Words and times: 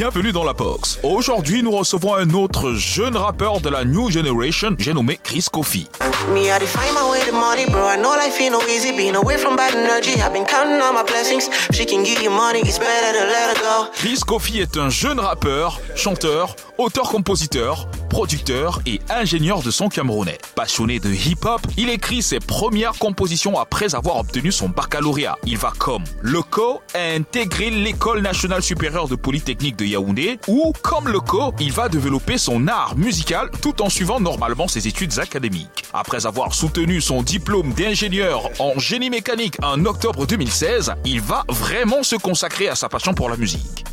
bienvenue 0.00 0.32
dans 0.32 0.44
la 0.44 0.54
box. 0.54 0.98
Aujourd'hui, 1.02 1.62
nous 1.62 1.72
recevons 1.72 2.14
un 2.14 2.30
autre 2.30 2.72
jeune 2.72 3.18
rappeur 3.18 3.60
de 3.60 3.68
la 3.68 3.84
New 3.84 4.10
Generation, 4.10 4.74
j'ai 4.78 4.94
nommé 4.94 5.20
Chris 5.22 5.44
Kofi. 5.52 5.90
Me, 6.28 6.44
define 6.58 6.92
my 6.94 7.10
way 7.10 7.24
to 7.24 7.32
bro. 7.70 7.88
I 7.88 7.96
know 7.96 8.10
life 8.10 8.38
no 8.50 8.60
easy. 8.68 8.92
Being 8.92 9.16
away 9.16 9.36
from 9.38 9.56
bad 9.56 9.74
energy, 9.74 10.20
I've 10.20 10.32
been 10.32 10.44
counting 10.44 10.78
my 10.78 11.02
blessings. 11.02 11.48
She 11.72 11.86
can 11.86 12.04
give 12.04 12.22
you 12.22 12.30
money, 12.30 12.60
it's 12.60 12.78
better 12.78 13.18
to 13.18 13.24
let 13.26 13.56
her 13.56 13.62
go. 13.62 13.90
Chris 13.94 14.20
Kofi 14.26 14.60
est 14.60 14.76
un 14.76 14.90
jeune 14.90 15.18
rappeur, 15.18 15.80
chanteur, 15.96 16.54
auteur-compositeur, 16.78 17.88
producteur 18.08 18.80
et 18.86 19.00
ingénieur 19.08 19.62
de 19.62 19.70
son 19.70 19.88
camerounais. 19.88 20.38
Passionné 20.54 20.98
de 20.98 21.10
hip-hop, 21.10 21.60
il 21.76 21.88
écrit 21.88 22.22
ses 22.22 22.40
premières 22.40 22.98
compositions 22.98 23.58
après 23.58 23.94
avoir 23.94 24.16
obtenu 24.16 24.52
son 24.52 24.68
baccalauréat. 24.68 25.36
Il 25.46 25.56
va 25.56 25.72
comme 25.78 26.04
loco 26.20 26.82
intégrer 26.94 27.70
l'école 27.70 28.20
nationale 28.20 28.62
supérieure 28.62 29.08
de 29.08 29.16
polytechnique 29.16 29.76
de 29.76 29.84
Yaoundé 29.84 30.38
où, 30.48 30.72
comme 30.82 31.08
loco, 31.08 31.54
il 31.60 31.72
va 31.72 31.88
développer 31.88 32.36
son 32.38 32.68
art 32.68 32.96
musical 32.96 33.50
tout 33.62 33.80
en 33.82 33.88
suivant 33.88 34.20
normalement 34.20 34.68
ses 34.68 34.86
études 34.86 35.18
académiques. 35.18 35.84
Avoir 36.18 36.54
soutenu 36.54 37.00
son 37.00 37.22
diplôme 37.22 37.72
d'ingénieur 37.72 38.50
en 38.58 38.78
génie 38.78 39.10
mécanique 39.10 39.56
en 39.62 39.84
octobre 39.84 40.26
2016, 40.26 40.92
il 41.04 41.20
va 41.20 41.44
vraiment 41.48 42.02
se 42.02 42.16
consacrer 42.16 42.68
à 42.68 42.74
sa 42.74 42.88
passion 42.88 43.14
pour 43.14 43.28
la 43.28 43.36
musique. 43.36 43.84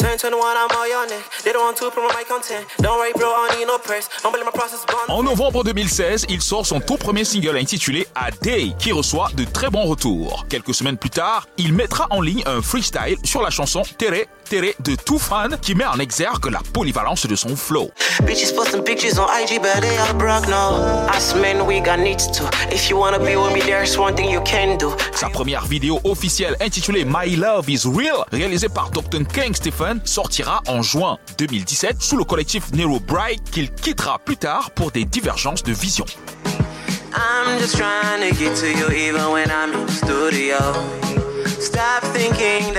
2021, 0.00 0.30
I'm 0.30 0.68
all 0.70 0.88
your 0.88 1.06
neck. 1.06 1.22
They 1.44 1.52
don't 1.52 1.62
want 1.62 1.76
to 1.76 1.90
promote 1.90 2.14
my 2.14 2.24
content. 2.24 2.64
Don't 2.78 2.96
worry, 2.96 3.12
bro, 3.12 3.28
I 3.28 3.48
don't 3.48 3.58
need 3.58 3.66
no 3.66 3.78
press. 3.78 4.08
Don't 4.22 4.32
believe 4.32 4.46
my 4.46 4.52
process 4.52 4.84
bond. 4.86 5.12
En 5.12 5.22
novembre 5.22 5.62
2016, 5.62 6.26
il 6.30 6.40
sort 6.40 6.64
son 6.64 6.80
tout 6.80 6.96
premier 6.96 7.24
single 7.24 7.58
intitulé 7.58 8.06
A 8.14 8.30
Day 8.30 8.72
qui 8.78 8.92
reçoit 8.92 9.28
de 9.34 9.44
très 9.44 9.68
bons 9.68 9.84
retours. 9.84 10.46
Quelques 10.48 10.74
semaines 10.74 10.96
plus 10.96 11.10
tard, 11.10 11.46
il 11.58 11.74
mettra 11.74 12.06
en 12.10 12.22
ligne 12.22 12.42
un 12.46 12.62
freestyle 12.62 13.18
sur 13.24 13.42
la 13.42 13.50
chanson 13.50 13.82
Tere 13.98 14.26
De 14.50 14.96
Toufan 14.96 15.50
qui 15.62 15.76
met 15.76 15.84
en 15.84 16.00
exergue 16.00 16.50
la 16.50 16.60
polyvalence 16.72 17.24
de 17.24 17.36
son 17.36 17.54
flow. 17.54 17.92
Bitches 18.24 18.52
posting 18.52 18.82
pictures 18.82 19.16
on 19.16 19.28
IG, 19.40 19.60
but 19.62 19.80
they 19.80 19.96
are 19.96 20.12
broke 20.14 20.48
now. 20.48 21.06
Us 21.16 21.36
men, 21.36 21.64
we 21.64 21.80
got 21.80 22.00
needs 22.00 22.26
to. 22.32 22.42
If 22.72 22.90
you 22.90 22.98
wanna 22.98 23.20
be 23.20 23.36
with 23.36 23.52
me, 23.52 23.60
there's 23.60 23.96
one 23.96 24.16
thing 24.16 24.28
you 24.28 24.42
can 24.42 24.76
do. 24.76 24.90
Sa 25.14 25.28
première 25.28 25.64
vidéo 25.66 26.00
officielle 26.02 26.56
intitulée 26.60 27.04
My 27.04 27.36
Love 27.36 27.70
is 27.70 27.86
Real, 27.86 28.24
réalisée 28.32 28.68
par 28.68 28.90
Dr. 28.90 29.24
King 29.32 29.54
Stephen, 29.54 30.00
sortira 30.04 30.62
en 30.66 30.82
juin 30.82 31.18
2017 31.38 32.02
sous 32.02 32.16
le 32.16 32.24
collectif 32.24 32.72
Nero 32.72 32.98
Bright 32.98 33.48
qu'il 33.52 33.70
quittera 33.70 34.18
plus 34.18 34.36
tard 34.36 34.72
pour 34.72 34.90
des 34.90 35.04
divergences 35.04 35.62
de 35.62 35.72
vision. 35.72 36.06
I'm 37.14 37.56
just 37.60 37.76
trying 37.76 38.28
to 38.28 38.36
get 38.36 38.56
to 38.56 38.66
you 38.66 38.90
even 38.90 39.30
when 39.30 39.48
I'm 39.48 39.72
in 39.72 39.86
the 39.86 39.92
studio. 39.92 41.09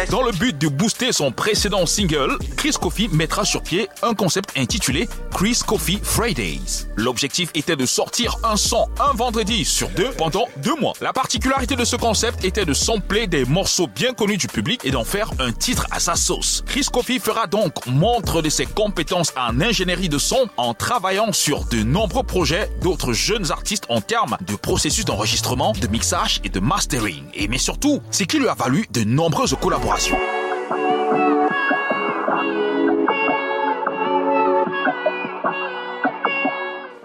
Dans 0.09 0.23
le 0.23 0.31
but 0.31 0.57
de 0.57 0.67
booster 0.67 1.11
son 1.11 1.31
précédent 1.31 1.85
single, 1.85 2.39
Chris 2.57 2.73
Coffey 2.81 3.07
mettra 3.11 3.45
sur 3.45 3.61
pied 3.61 3.87
un 4.01 4.15
concept 4.15 4.57
intitulé 4.57 5.07
Chris 5.31 5.59
Coffey 5.67 5.99
Fridays. 6.01 6.87
L'objectif 6.95 7.51
était 7.53 7.75
de 7.75 7.85
sortir 7.85 8.37
un 8.43 8.55
son 8.55 8.87
un 8.99 9.13
vendredi 9.13 9.65
sur 9.65 9.87
deux 9.89 10.09
pendant 10.17 10.47
deux 10.57 10.75
mois. 10.77 10.93
La 10.99 11.13
particularité 11.13 11.75
de 11.75 11.85
ce 11.85 11.95
concept 11.95 12.43
était 12.43 12.65
de 12.65 12.73
sampler 12.73 13.27
des 13.27 13.45
morceaux 13.45 13.85
bien 13.85 14.13
connus 14.13 14.37
du 14.37 14.47
public 14.47 14.81
et 14.83 14.89
d'en 14.89 15.03
faire 15.03 15.29
un 15.37 15.51
titre 15.51 15.85
à 15.91 15.99
sa 15.99 16.15
sauce. 16.15 16.63
Chris 16.65 16.87
Coffey 16.91 17.19
fera 17.19 17.45
donc 17.45 17.85
montre 17.85 18.41
de 18.41 18.49
ses 18.49 18.65
compétences 18.65 19.31
en 19.37 19.61
ingénierie 19.61 20.09
de 20.09 20.17
son 20.17 20.49
en 20.57 20.73
travaillant 20.73 21.33
sur 21.33 21.65
de 21.65 21.83
nombreux 21.83 22.23
projets 22.23 22.67
d'autres 22.81 23.13
jeunes 23.13 23.51
artistes 23.51 23.85
en 23.89 24.01
termes 24.01 24.37
de 24.47 24.55
processus 24.55 25.05
d'enregistrement, 25.05 25.73
de 25.79 25.85
mixage 25.85 26.41
et 26.43 26.49
de 26.49 26.59
mastering. 26.59 27.25
Et 27.35 27.47
mais 27.47 27.59
surtout, 27.59 28.01
c'est 28.09 28.25
qui 28.25 28.39
lui 28.39 28.47
a 28.47 28.55
valu 28.55 28.70
de 28.71 29.03
nombreuses 29.03 29.55
collaborations. 29.59 30.17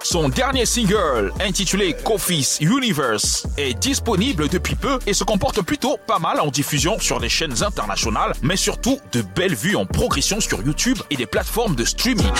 Son 0.02 0.28
dernier 0.28 0.64
single, 0.64 1.32
intitulé 1.40 1.92
Kofi's 2.04 2.58
Universe, 2.60 3.48
est 3.58 3.74
disponible 3.74 4.48
depuis 4.48 4.76
peu 4.76 5.00
et 5.08 5.12
se 5.12 5.24
comporte 5.24 5.60
plutôt 5.62 5.98
pas 6.06 6.20
mal 6.20 6.38
en 6.38 6.46
diffusion 6.46 7.00
sur 7.00 7.18
des 7.18 7.28
chaînes 7.28 7.64
internationales, 7.64 8.32
mais 8.42 8.56
surtout 8.56 9.00
de 9.10 9.22
belles 9.22 9.56
vues 9.56 9.74
en 9.74 9.84
progression 9.84 10.40
sur 10.40 10.62
YouTube 10.62 10.98
et 11.10 11.16
des 11.16 11.26
plateformes 11.26 11.74
de 11.74 11.84
streaming. 11.84 12.30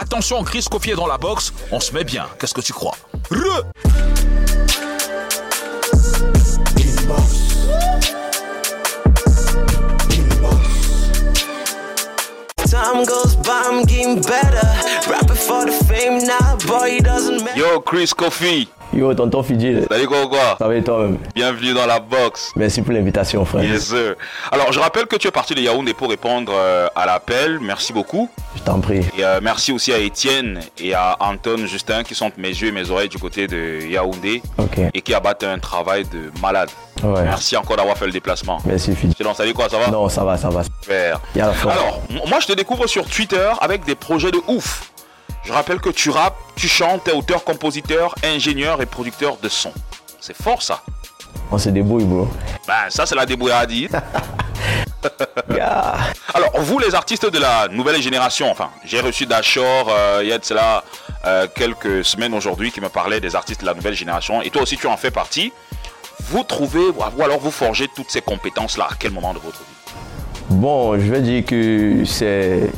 Attention, 0.00 0.42
Chris 0.42 0.66
Kofi 0.68 0.90
est 0.90 0.96
dans 0.96 1.06
la 1.06 1.18
box, 1.18 1.52
on 1.70 1.78
se 1.78 1.92
met 1.92 2.04
bien, 2.04 2.26
qu'est-ce 2.40 2.54
que 2.54 2.60
tu 2.60 2.72
crois? 2.72 2.96
Re 3.30 3.62
Time 12.84 13.02
goes 13.06 13.34
by, 13.36 13.62
I'm 13.64 13.84
getting 13.86 14.20
better. 14.20 14.60
Rapping 15.10 15.36
for 15.36 15.64
the 15.64 15.72
fame 15.88 16.18
now, 16.26 16.58
boy, 16.66 17.00
doesn't 17.00 17.42
matter. 17.42 17.58
Yo, 17.58 17.80
Chris 17.80 18.12
Kofi. 18.12 18.68
Yo, 18.94 19.12
tonton 19.12 19.42
Fidji, 19.42 19.82
Salut 19.90 20.06
quoi 20.06 20.24
quoi 20.28 20.54
ça 20.56 20.68
va 20.68 20.76
et 20.76 20.82
toi-même? 20.84 21.18
Bienvenue 21.34 21.74
dans 21.74 21.84
la 21.86 21.98
box. 21.98 22.52
Merci 22.54 22.80
pour 22.80 22.92
l'invitation, 22.92 23.44
frère. 23.44 23.64
Yes 23.64 23.88
sir. 23.88 24.14
Alors, 24.52 24.72
je 24.72 24.78
rappelle 24.78 25.06
que 25.06 25.16
tu 25.16 25.26
es 25.26 25.30
parti 25.32 25.52
de 25.56 25.60
Yaoundé 25.62 25.94
pour 25.94 26.08
répondre 26.08 26.52
euh, 26.54 26.86
à 26.94 27.04
l'appel. 27.04 27.58
Merci 27.60 27.92
beaucoup. 27.92 28.30
Je 28.54 28.62
t'en 28.62 28.78
prie. 28.78 29.00
Et 29.18 29.24
euh, 29.24 29.40
merci 29.42 29.72
aussi 29.72 29.92
à 29.92 29.98
Étienne 29.98 30.60
et 30.78 30.94
à 30.94 31.16
Anton 31.18 31.66
Justin 31.66 32.04
qui 32.04 32.14
sont 32.14 32.30
mes 32.38 32.50
yeux 32.50 32.68
et 32.68 32.72
mes 32.72 32.88
oreilles 32.88 33.08
du 33.08 33.18
côté 33.18 33.48
de 33.48 33.80
Yaoundé 33.84 34.40
Ok. 34.58 34.78
et 34.94 35.00
qui 35.02 35.12
abattent 35.12 35.42
un 35.42 35.58
travail 35.58 36.04
de 36.04 36.30
malade. 36.40 36.70
Ouais. 37.02 37.24
Merci 37.24 37.56
encore 37.56 37.76
d'avoir 37.76 37.98
fait 37.98 38.06
le 38.06 38.12
déplacement. 38.12 38.58
Merci, 38.64 38.94
Fidji. 38.94 39.14
Sinon, 39.16 39.34
salut 39.34 39.54
quoi, 39.54 39.68
ça 39.68 39.78
va? 39.78 39.88
Non, 39.88 40.08
ça 40.08 40.22
va, 40.22 40.36
ça 40.36 40.50
va. 40.50 40.62
Super. 40.62 41.20
Alors, 41.36 42.00
moi 42.28 42.38
je 42.40 42.46
te 42.46 42.52
découvre 42.52 42.86
sur 42.86 43.04
Twitter 43.06 43.48
avec 43.60 43.84
des 43.84 43.96
projets 43.96 44.30
de 44.30 44.38
ouf. 44.46 44.92
Je 45.42 45.52
rappelle 45.52 45.78
que 45.80 45.90
tu 45.90 46.08
rappes, 46.10 46.36
tu 46.56 46.68
chantes, 46.68 47.04
t'es 47.04 47.12
auteur, 47.12 47.44
compositeur, 47.44 48.14
ingénieur 48.24 48.80
et 48.80 48.86
producteur 48.86 49.36
de 49.42 49.48
son. 49.48 49.72
C'est 50.20 50.36
fort 50.36 50.62
ça. 50.62 50.82
On 51.50 51.58
se 51.58 51.68
débrouille, 51.68 52.04
bro. 52.04 52.28
Ben 52.66 52.88
ça 52.88 53.06
c'est 53.06 53.14
la 53.14 53.26
débrouillardise. 53.26 53.90
Yeah. 55.50 55.96
Alors 56.32 56.58
vous 56.60 56.78
les 56.78 56.94
artistes 56.94 57.30
de 57.30 57.38
la 57.38 57.68
nouvelle 57.68 58.00
génération, 58.00 58.50
enfin 58.50 58.70
j'ai 58.86 59.00
reçu 59.00 59.26
Dashor 59.26 59.90
euh, 59.90 60.20
il 60.22 60.28
y 60.30 60.32
a 60.32 60.38
de 60.38 60.44
cela 60.44 60.82
euh, 61.26 61.46
quelques 61.54 62.02
semaines 62.02 62.32
aujourd'hui 62.32 62.72
qui 62.72 62.80
me 62.80 62.88
parlait 62.88 63.20
des 63.20 63.36
artistes 63.36 63.60
de 63.60 63.66
la 63.66 63.74
nouvelle 63.74 63.94
génération 63.94 64.40
et 64.40 64.48
toi 64.48 64.62
aussi 64.62 64.78
tu 64.78 64.86
en 64.86 64.96
fais 64.96 65.10
partie. 65.10 65.52
Vous 66.22 66.42
trouvez 66.42 66.88
ou 66.88 67.22
alors 67.22 67.38
vous 67.38 67.50
forgez 67.50 67.86
toutes 67.94 68.10
ces 68.10 68.22
compétences 68.22 68.78
là 68.78 68.88
à 68.90 68.94
quel 68.98 69.10
moment 69.10 69.34
de 69.34 69.40
votre 69.40 69.58
vie? 69.58 69.94
Bon, 70.48 70.98
je 70.98 71.10
vais 71.10 71.20
dire 71.20 71.44
que 71.44 72.04
c'est 72.06 72.70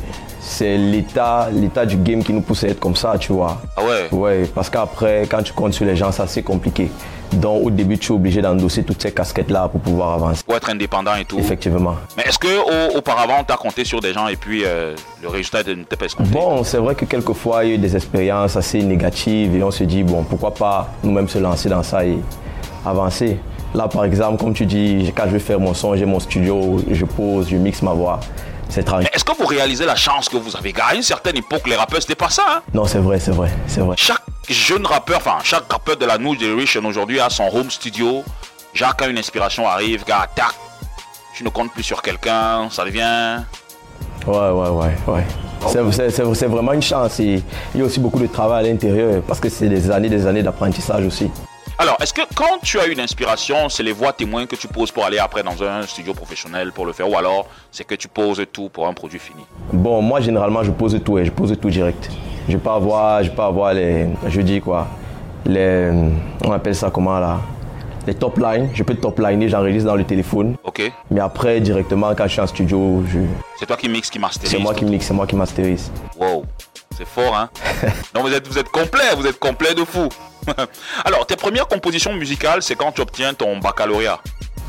c'est 0.49 0.77
l'état 0.77 1.49
l'état 1.51 1.85
du 1.85 1.97
game 1.97 2.23
qui 2.23 2.31
nous 2.33 2.41
pousse 2.41 2.63
à 2.63 2.67
être 2.69 2.79
comme 2.79 2.95
ça, 2.95 3.15
tu 3.19 3.33
vois. 3.33 3.57
Ah 3.75 3.81
ouais? 3.83 4.07
Ouais, 4.17 4.49
parce 4.55 4.69
qu'après, 4.69 5.27
quand 5.29 5.43
tu 5.43 5.51
comptes 5.53 5.73
sur 5.73 5.85
les 5.85 5.95
gens, 5.95 6.11
c'est 6.11 6.23
assez 6.23 6.41
compliqué. 6.41 6.89
Donc, 7.33 7.65
au 7.65 7.69
début, 7.69 7.97
tu 7.97 8.13
es 8.13 8.15
obligé 8.15 8.41
d'endosser 8.41 8.83
toutes 8.83 9.01
ces 9.01 9.11
casquettes-là 9.11 9.67
pour 9.67 9.81
pouvoir 9.81 10.13
avancer. 10.13 10.43
Pour 10.45 10.55
être 10.55 10.69
indépendant 10.69 11.13
et 11.15 11.25
tout. 11.25 11.37
Effectivement. 11.37 11.95
Mais 12.15 12.23
est-ce 12.23 12.39
que 12.39 12.47
au- 12.47 12.97
auparavant 12.97 13.43
tu 13.45 13.53
as 13.53 13.57
compté 13.57 13.83
sur 13.83 13.99
des 13.99 14.13
gens 14.13 14.27
et 14.29 14.37
puis 14.37 14.61
euh, 14.65 14.95
le 15.21 15.27
résultat 15.27 15.61
n'était 15.63 15.97
pas 15.97 16.05
escompté? 16.05 16.31
Bon, 16.31 16.63
c'est 16.63 16.77
vrai 16.77 16.95
que 16.95 17.03
quelquefois, 17.03 17.65
il 17.65 17.69
y 17.69 17.71
a 17.73 17.75
eu 17.75 17.77
des 17.79 17.93
expériences 17.97 18.55
assez 18.55 18.81
négatives 18.81 19.53
et 19.57 19.61
on 19.63 19.71
se 19.71 19.83
dit, 19.83 20.03
bon, 20.03 20.23
pourquoi 20.23 20.53
pas 20.53 20.87
nous-mêmes 21.03 21.27
se 21.27 21.37
lancer 21.39 21.67
dans 21.67 21.83
ça 21.83 22.05
et 22.05 22.17
avancer. 22.85 23.37
Là, 23.75 23.89
par 23.89 24.05
exemple, 24.05 24.41
comme 24.41 24.53
tu 24.53 24.65
dis, 24.65 25.11
quand 25.13 25.23
je 25.25 25.31
vais 25.31 25.39
faire 25.39 25.59
mon 25.59 25.73
son, 25.73 25.97
j'ai 25.97 26.05
mon 26.05 26.21
studio, 26.21 26.77
je 26.89 27.03
pose, 27.03 27.49
je 27.49 27.57
mixe 27.57 27.81
ma 27.81 27.91
voix. 27.91 28.21
C'est. 28.69 28.87
Mais 28.89 29.09
est-ce 29.13 29.23
que 29.23 29.31
vous 29.37 29.45
réalisez 29.45 29.85
la 29.85 29.95
chance 29.95 30.29
que 30.29 30.37
vous 30.37 30.55
avez 30.55 30.73
À 30.81 30.95
une 30.95 31.01
certaine 31.03 31.37
époque, 31.37 31.67
les 31.67 31.75
rappeurs, 31.75 32.01
c'était 32.01 32.15
pas 32.15 32.29
ça. 32.29 32.43
Hein? 32.49 32.61
Non, 32.73 32.85
c'est 32.85 32.99
vrai, 32.99 33.19
c'est 33.19 33.31
vrai, 33.31 33.49
c'est 33.67 33.79
vrai. 33.81 33.95
chaque 33.97 34.21
jeune 34.49 34.85
rappeur, 34.85 35.17
enfin, 35.17 35.37
chaque 35.43 35.71
rappeur 35.71 35.97
de 35.97 36.05
la 36.05 36.17
New 36.17 36.37
Generation 36.39 36.83
aujourd'hui 36.85 37.19
a 37.19 37.29
son 37.29 37.49
home 37.53 37.69
studio. 37.71 38.23
Genre, 38.73 38.95
quand 38.95 39.07
une 39.07 39.17
inspiration 39.17 39.67
arrive, 39.67 40.03
gars, 40.05 40.27
tac, 40.35 40.53
tu 41.35 41.43
ne 41.43 41.49
comptes 41.49 41.71
plus 41.71 41.83
sur 41.83 42.01
quelqu'un, 42.01 42.69
ça 42.69 42.83
devient. 42.85 43.41
Ouais, 44.27 44.35
ouais, 44.49 44.69
ouais, 44.69 44.95
ouais. 45.07 45.25
C'est- 45.67 46.45
vraiment 46.45 46.73
une 46.73 46.81
chance 46.81 47.19
il 47.19 47.41
y 47.75 47.81
a 47.81 47.83
aussi 47.83 47.99
beaucoup 47.99 48.19
de 48.19 48.27
travail 48.27 48.65
à 48.65 48.69
l'intérieur 48.71 49.21
parce 49.27 49.39
que 49.39 49.49
c'est 49.49 49.67
des 49.69 49.89
années, 49.89 50.09
des 50.09 50.27
années 50.27 50.43
d'apprentissage 50.43 51.05
aussi. 51.05 51.31
Alors, 51.79 51.97
est-ce 52.01 52.13
que 52.13 52.21
quand 52.35 52.57
tu 52.63 52.79
as 52.79 52.87
une 52.87 52.99
inspiration, 52.99 53.69
c'est 53.69 53.83
les 53.83 53.91
voix 53.91 54.11
témoins 54.11 54.47
que 54.47 54.55
tu 54.55 54.67
poses 54.67 54.91
pour 54.91 55.05
aller 55.05 55.19
après 55.19 55.43
dans 55.43 55.61
un 55.63 55.83
studio 55.83 56.13
professionnel 56.13 56.71
pour 56.71 56.85
le 56.87 56.91
faire, 56.93 57.07
ou 57.09 57.15
alors 57.17 57.45
c'est 57.71 57.83
que 57.85 57.93
tu 57.93 58.07
poses 58.07 58.43
tout 58.51 58.69
pour 58.69 58.87
un 58.87 58.93
produit 58.93 59.19
fini? 59.19 59.41
Bon, 59.71 60.01
moi, 60.01 60.19
généralement, 60.19 60.63
je 60.63 60.71
pose 60.71 60.99
tout 61.05 61.19
et 61.19 61.25
je 61.25 61.31
pose 61.31 61.55
tout 61.61 61.69
direct. 61.69 62.09
Je 62.49 62.57
peux 62.57 62.69
avoir, 62.71 63.23
je 63.23 63.29
peux 63.29 63.43
avoir 63.43 63.73
les, 63.75 64.07
je 64.27 64.41
dis 64.41 64.59
quoi, 64.59 64.87
les, 65.45 65.91
on 66.43 66.51
appelle 66.51 66.73
ça 66.75 66.89
comment 66.89 67.19
là, 67.19 67.37
les 68.07 68.15
top 68.15 68.39
lines. 68.39 68.69
Je 68.73 68.81
peux 68.81 68.95
top 68.95 69.19
liner, 69.19 69.47
j'enregistre 69.47 69.87
dans 69.87 69.95
le 69.95 70.03
téléphone. 70.03 70.55
Ok 70.63 70.81
Mais 71.11 71.19
après, 71.19 71.59
directement, 71.61 72.15
quand 72.15 72.23
je 72.25 72.31
suis 72.31 72.41
en 72.41 72.47
studio, 72.47 73.03
je- 73.07 73.19
C'est 73.59 73.67
toi 73.67 73.77
qui 73.77 73.87
mixes, 73.87 74.09
qui 74.09 74.17
masterise 74.17 74.49
c'est 74.49 74.57
moi 74.59 74.73
qui 74.73 74.85
mixe, 74.85 75.05
c'est 75.05 75.13
moi 75.13 75.27
qui 75.27 75.35
masterise. 75.35 75.91
Wow, 76.19 76.43
c'est 76.97 77.07
fort, 77.07 77.35
hein 77.35 77.49
Non, 78.15 78.21
vous 78.21 78.33
êtes, 78.33 78.47
vous 78.47 78.57
êtes 78.57 78.69
complet, 78.69 79.03
vous 79.15 79.27
êtes 79.27 79.39
complet 79.39 79.73
de 79.75 79.83
fou. 79.83 80.09
Alors, 81.05 81.25
tes 81.25 81.35
premières 81.35 81.67
compositions 81.67 82.13
musicales, 82.13 82.61
c'est 82.61 82.75
quand 82.75 82.91
tu 82.91 83.01
obtiens 83.01 83.33
ton 83.33 83.57
baccalauréat. 83.57 84.19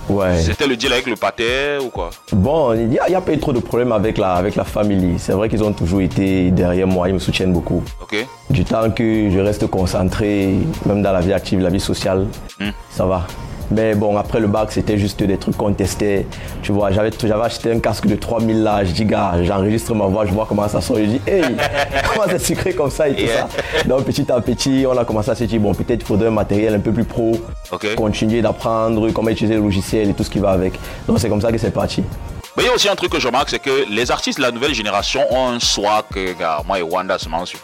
Ouais. 0.09 0.41
C'était 0.41 0.67
le 0.67 0.75
deal 0.77 0.91
avec 0.93 1.07
le 1.07 1.17
pater 1.17 1.77
ou 1.83 1.89
quoi? 1.91 2.09
Bon, 2.33 2.73
il 2.73 2.89
n'y 2.89 2.99
a 2.99 3.21
pas 3.21 3.33
eu 3.33 3.39
trop 3.39 3.53
de 3.53 3.59
problèmes 3.61 3.93
avec 3.93 4.17
la, 4.17 4.33
avec 4.33 4.57
la 4.57 4.65
famille. 4.65 5.19
C'est 5.19 5.33
vrai 5.33 5.51
qu'ils 5.51 5.63
ont 5.63 5.73
toujours 5.75 6.01
été 6.01 6.51
derrière 6.51 6.87
moi, 6.87 7.09
ils 7.09 7.15
me 7.15 7.19
soutiennent 7.19 7.53
beaucoup. 7.53 7.83
Ok. 8.01 8.17
Du 8.49 8.65
temps 8.65 8.91
que 8.91 9.29
je 9.31 9.39
reste 9.39 9.67
concentré, 9.67 10.55
même 10.87 11.03
dans 11.03 11.13
la 11.13 11.21
vie 11.21 11.33
active, 11.35 11.61
la 11.61 11.69
vie 11.71 11.81
sociale, 11.81 12.27
Hmm. 12.59 12.71
ça 12.91 13.05
va. 13.07 13.27
Mais 13.71 13.95
bon, 13.95 14.17
après 14.17 14.41
le 14.41 14.47
bac, 14.47 14.73
c'était 14.73 14.97
juste 14.99 15.23
des 15.23 15.37
trucs 15.37 15.57
qu'on 15.57 15.73
testait. 15.73 16.27
Tu 16.63 16.73
vois, 16.73 16.91
j'avais 16.91 17.11
j'avais 17.23 17.43
acheté 17.45 17.71
un 17.73 17.81
casque 17.81 18.07
de 18.07 18.15
3000 18.15 18.63
là. 18.63 18.85
Je 18.85 18.93
dis, 18.93 19.05
gars, 19.05 19.33
j'enregistre 19.43 19.95
ma 19.95 20.07
voix, 20.07 20.25
je 20.27 20.33
vois 20.33 20.47
comment 20.49 20.67
ça 20.69 20.81
sort. 20.81 20.97
Je 20.97 21.03
dis, 21.05 21.21
hey, 21.27 21.43
comment 22.13 22.25
c'est 22.29 22.39
sucré 22.39 22.73
comme 22.73 22.91
ça 22.91 23.09
et 23.09 23.15
tout 23.15 23.23
Yeah. 23.23 23.47
ça. 23.83 23.89
Donc 23.89 24.05
petit 24.05 24.31
à 24.33 24.41
petit, 24.41 24.87
on 24.89 24.97
a 24.97 25.05
commencé 25.05 25.31
à 25.31 25.35
se 25.35 25.45
dire, 25.45 25.61
bon, 25.61 25.75
peut-être 25.75 26.01
il 26.03 26.07
faudrait 26.07 26.29
un 26.29 26.31
matériel 26.33 26.75
un 26.75 26.81
peu 26.81 26.93
plus 26.93 27.05
pro. 27.05 27.33
Continuer 27.97 28.41
d'apprendre 28.43 29.11
comment 29.11 29.29
utiliser 29.31 29.55
le 29.57 29.61
logiciel 29.63 30.09
et 30.11 30.15
tout 30.15 30.25
ce 30.25 30.31
qui 30.31 30.39
va 30.39 30.51
avec. 30.51 30.75
Donc 31.07 31.19
c'est 31.19 31.29
comme 31.29 31.41
ça 31.41 31.53
que 31.53 31.59
c'est 31.59 31.71
parti. 31.71 32.03
Mais 32.59 32.65
il 32.65 32.67
y 32.67 32.71
a 32.71 32.75
aussi 32.75 32.89
un 32.89 32.97
truc 32.97 33.13
que 33.13 33.21
je 33.21 33.27
remarque, 33.29 33.51
c'est 33.51 33.61
que 33.61 33.85
les 33.89 34.11
artistes 34.11 34.39
de 34.39 34.43
la 34.43 34.51
nouvelle 34.51 34.75
génération 34.75 35.21
ont 35.33 35.51
un 35.51 35.61
swag 35.61 36.03
que, 36.13 36.33
gars, 36.33 36.59
moi 36.67 36.81
et 36.81 36.83
Wanda 36.83 37.17
se 37.17 37.29
mangent 37.29 37.51
sur. 37.51 37.61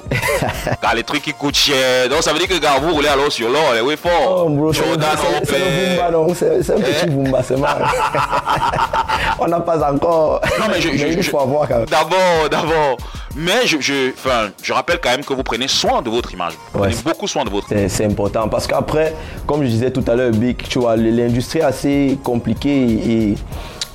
Car 0.80 0.94
les 0.94 1.02
trucs 1.02 1.22
qui 1.22 1.32
coûtent 1.32 1.56
cher. 1.56 2.08
Donc 2.08 2.22
ça 2.22 2.32
veut 2.32 2.38
dire 2.38 2.46
que, 2.46 2.58
gars, 2.58 2.78
vous 2.80 2.94
roulez 2.94 3.08
alors 3.08 3.32
sur 3.32 3.48
l'or, 3.50 3.74
les 3.74 3.80
way 3.80 3.96
fort. 3.96 4.46
Oh, 4.46 4.70
c'est 4.72 4.84
Jordan, 4.84 5.08
le 5.32 5.96
Bumba, 5.96 6.10
non 6.12 6.32
C'est 6.32 6.70
un 6.70 6.76
petit 6.80 7.06
Bumba, 7.06 7.42
c'est 7.42 7.56
mal. 7.56 7.84
On 9.40 9.48
n'a 9.48 9.58
pas 9.60 9.90
encore. 9.92 10.40
Non, 10.60 10.66
mais 10.70 10.80
je- 10.80 10.96
je- 10.96 11.20
je- 11.20 11.30
avoir 11.36 11.66
quand 11.66 11.78
même. 11.78 11.86
D'abord, 11.86 12.48
d'abord. 12.50 12.96
Mais 13.36 13.66
je, 13.66 13.78
je, 13.80 14.10
enfin, 14.12 14.50
je 14.62 14.72
rappelle 14.72 15.00
quand 15.02 15.10
même 15.10 15.24
que 15.24 15.32
vous 15.34 15.42
prenez 15.42 15.66
soin 15.66 16.02
de 16.02 16.08
votre 16.08 16.32
image. 16.32 16.52
Vous 16.72 16.80
Ouais. 16.80 16.90
prenez 16.90 17.02
beaucoup 17.02 17.26
soin 17.26 17.44
de 17.44 17.50
votre 17.50 17.66
C'est 17.68 17.88
c'est 17.88 18.04
important 18.04 18.48
parce 18.48 18.68
qu'après, 18.68 19.12
comme 19.44 19.62
je 19.64 19.68
disais 19.68 19.90
tout 19.90 20.04
à 20.06 20.14
l'heure, 20.14 20.30
Big, 20.30 20.56
tu 20.68 20.78
vois, 20.78 20.94
l'industrie 20.94 21.58
est 21.58 21.62
assez 21.62 22.18
compliquée 22.22 22.70
et 22.70 23.34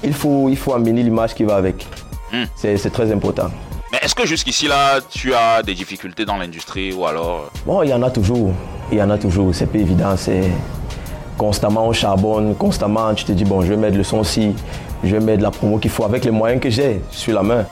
il 0.04 0.14
faut, 0.14 0.50
il 0.50 0.58
faut 0.58 0.74
amener 0.74 1.04
l'image 1.04 1.34
qui 1.36 1.44
va 1.44 1.56
avec. 1.56 1.88
Hmm. 2.32 2.44
C'est 2.56 2.78
c'est 2.78 2.90
très 2.92 3.12
important. 3.12 3.50
Mais 3.92 3.98
est-ce 4.04 4.14
que 4.14 4.26
jusqu'ici, 4.26 4.68
là, 4.68 5.00
tu 5.10 5.34
as 5.34 5.64
des 5.64 5.74
difficultés 5.74 6.24
dans 6.24 6.38
l'industrie 6.38 6.94
ou 6.94 7.06
alors... 7.08 7.46
euh, 7.46 7.60
Bon, 7.66 7.82
il 7.82 7.90
y 7.90 7.94
en 7.94 8.04
a 8.04 8.12
toujours. 8.12 8.52
Il 8.92 8.98
y 9.00 9.02
en 9.02 9.10
a 9.10 9.18
toujours. 9.18 9.54
C'est 9.56 9.66
pas 9.66 9.80
évident. 9.80 10.16
C'est 10.16 10.44
constamment 11.38 11.88
on 11.88 11.94
charbonne, 11.94 12.54
constamment 12.56 13.14
tu 13.16 13.24
te 13.24 13.32
dis 13.32 13.46
bon, 13.46 13.62
je 13.62 13.68
vais 13.68 13.78
mettre 13.78 13.96
le 13.98 14.04
son 14.04 14.24
ci, 14.26 14.54
je 15.06 15.16
vais 15.16 15.22
mettre 15.22 15.42
la 15.42 15.52
promo 15.52 15.78
qu'il 15.78 15.90
faut 15.90 16.04
avec 16.04 16.26
les 16.26 16.32
moyens 16.32 16.62
que 16.62 16.70
j'ai 16.70 17.02
sur 17.12 17.34
la 17.34 17.44
main. 17.44 17.66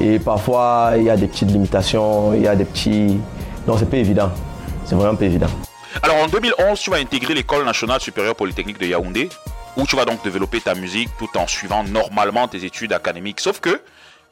Et 0.00 0.18
parfois, 0.18 0.92
il 0.96 1.04
y 1.04 1.10
a 1.10 1.16
des 1.16 1.26
petites 1.26 1.50
limitations, 1.50 2.32
il 2.34 2.42
y 2.42 2.48
a 2.48 2.56
des 2.56 2.64
petits. 2.64 3.18
Non, 3.68 3.76
c'est 3.78 3.88
pas 3.88 3.98
évident. 3.98 4.30
C'est 4.86 4.94
vraiment 4.94 5.14
pas 5.16 5.26
évident. 5.26 5.48
Alors 6.02 6.16
en 6.16 6.28
2011, 6.28 6.78
tu 6.80 6.90
vas 6.90 6.96
intégrer 6.96 7.34
l'école 7.34 7.64
nationale 7.64 8.00
supérieure 8.00 8.34
polytechnique 8.34 8.78
de 8.80 8.86
Yaoundé, 8.86 9.28
où 9.80 9.86
tu 9.86 9.96
vas 9.96 10.04
donc 10.04 10.22
développer 10.22 10.60
ta 10.60 10.74
musique 10.74 11.08
tout 11.18 11.28
en 11.36 11.46
suivant 11.46 11.82
normalement 11.84 12.46
tes 12.48 12.64
études 12.64 12.92
académiques. 12.92 13.40
Sauf 13.40 13.60
que 13.60 13.80